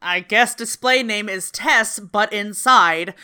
I 0.00 0.20
guess 0.20 0.54
display 0.54 1.02
name 1.02 1.28
is 1.28 1.50
Tess, 1.50 1.98
but 1.98 2.32
inside. 2.32 3.14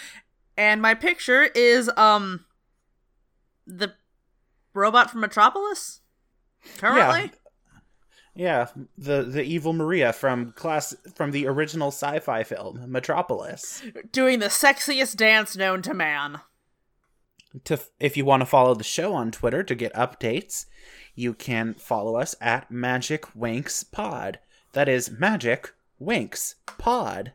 And 0.59 0.83
my 0.83 0.93
picture 0.93 1.45
is, 1.45 1.91
um, 1.97 2.45
the 3.67 3.95
robot 4.75 5.11
from 5.11 5.21
Metropolis? 5.23 6.01
Currently? 6.77 7.21
Yeah, 7.23 7.29
the 8.97 9.23
the 9.23 9.43
evil 9.43 9.75
Maria 9.75 10.15
from 10.15 10.53
class 10.53 10.97
from 11.15 11.31
the 11.31 11.47
original 11.47 11.89
sci-fi 11.89 12.43
film 12.43 12.91
Metropolis. 12.91 13.83
Doing 14.13 14.39
the 14.39 14.47
sexiest 14.47 15.17
dance 15.17 15.59
known 15.59 15.83
to 15.83 15.93
man. 15.93 16.41
To 17.65 17.79
if 17.99 18.17
you 18.17 18.25
want 18.25 18.41
to 18.41 18.47
follow 18.47 18.75
the 18.75 18.83
show 18.83 19.13
on 19.13 19.31
Twitter 19.31 19.63
to 19.63 19.75
get 19.75 19.93
updates, 19.93 20.65
you 21.15 21.35
can 21.35 21.75
follow 21.75 22.17
us 22.17 22.35
at 22.41 22.71
Magic 22.71 23.27
Winx 23.37 23.85
Pod. 23.91 24.39
That 24.73 24.89
is 24.89 25.11
Magic 25.11 25.73
Winx 26.01 26.55
Pod. 26.79 27.33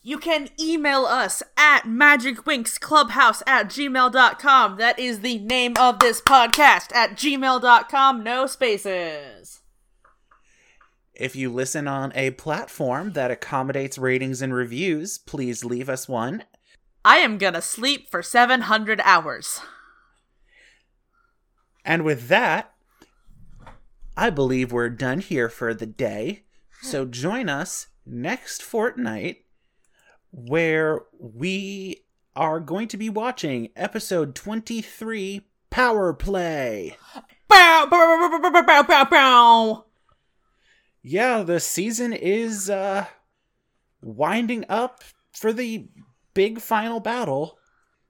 You 0.00 0.18
can 0.18 0.50
email 0.60 1.06
us 1.06 1.42
at 1.56 1.86
magicwinxclubhouse 1.86 3.42
at 3.48 3.66
gmail.com. 3.66 4.76
That 4.76 4.98
is 4.98 5.20
the 5.20 5.38
name 5.38 5.74
of 5.76 5.98
this 5.98 6.20
podcast 6.20 6.94
at 6.94 7.16
gmail.com, 7.16 8.22
no 8.22 8.46
spaces. 8.46 9.63
If 11.14 11.36
you 11.36 11.50
listen 11.52 11.86
on 11.86 12.12
a 12.14 12.32
platform 12.32 13.12
that 13.12 13.30
accommodates 13.30 13.98
ratings 13.98 14.42
and 14.42 14.52
reviews, 14.52 15.18
please 15.18 15.64
leave 15.64 15.88
us 15.88 16.08
one. 16.08 16.44
I 17.04 17.18
am 17.18 17.38
gonna 17.38 17.62
sleep 17.62 18.10
for 18.10 18.22
700 18.22 19.00
hours. 19.04 19.60
And 21.84 22.04
with 22.04 22.28
that, 22.28 22.74
I 24.16 24.30
believe 24.30 24.72
we're 24.72 24.88
done 24.88 25.20
here 25.20 25.48
for 25.48 25.74
the 25.74 25.86
day. 25.86 26.44
So 26.82 27.04
join 27.04 27.48
us 27.48 27.88
next 28.06 28.62
fortnight 28.62 29.44
where 30.30 31.02
we 31.18 32.04
are 32.34 32.58
going 32.58 32.88
to 32.88 32.96
be 32.96 33.08
watching 33.08 33.70
episode 33.76 34.34
23 34.34 35.42
Power 35.70 36.12
Play. 36.12 36.96
Bow, 37.48 37.86
bow, 37.88 37.88
bow, 37.90 38.38
bow, 38.38 38.50
bow, 38.50 38.62
bow, 38.62 38.82
bow, 38.82 39.04
bow. 39.04 39.84
Yeah, 41.06 41.42
the 41.42 41.60
season 41.60 42.14
is 42.14 42.70
uh 42.70 43.04
winding 44.00 44.64
up 44.70 45.04
for 45.32 45.52
the 45.52 45.86
big 46.32 46.60
final 46.60 46.98
battle. 46.98 47.58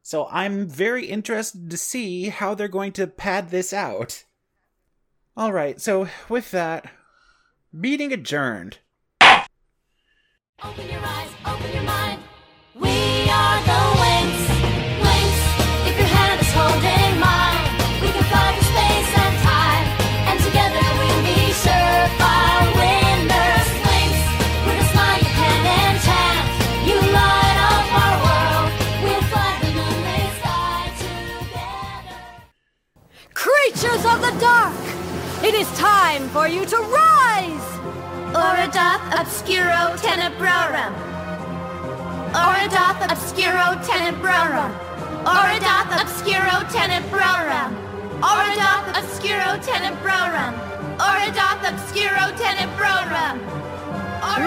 So 0.00 0.28
I'm 0.30 0.68
very 0.68 1.06
interested 1.06 1.70
to 1.70 1.76
see 1.76 2.28
how 2.28 2.54
they're 2.54 2.68
going 2.68 2.92
to 2.92 3.08
pad 3.08 3.50
this 3.50 3.72
out. 3.72 4.24
All 5.36 5.52
right, 5.52 5.80
so 5.80 6.08
with 6.28 6.52
that, 6.52 6.92
meeting 7.72 8.12
adjourned. 8.12 8.78
Open 9.20 10.88
your 10.88 11.00
eyes, 11.02 11.30
open 11.44 11.72
your 11.72 11.82
mind. 11.82 12.03
Dark! 34.44 34.76
It 35.48 35.54
is 35.54 35.68
time 35.72 36.28
for 36.34 36.46
you 36.54 36.62
to 36.72 36.78
rise! 37.00 37.68
Oradoth 38.44 39.04
obscuro 39.20 39.82
tenebrorum. 40.04 40.92
Oradoth 42.44 43.00
obscuro 43.12 43.66
tenebrorum. 43.88 44.72
Oradoth 45.24 45.92
obscuro 46.02 46.56
tenebrorum. 46.74 47.70
Oradoth 48.32 48.88
obscuro 49.00 49.50
tenebrorum. 49.68 50.52
Oradoth 51.08 51.64
obscuro 51.70 52.24
tenebrorum. 52.40 53.36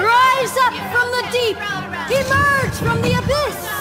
Rise 0.10 0.58
up 0.66 0.76
from 0.92 1.08
the 1.16 1.24
deep! 1.32 1.58
Emerge 2.20 2.78
from 2.86 3.02
the 3.02 3.14
abyss! 3.20 3.78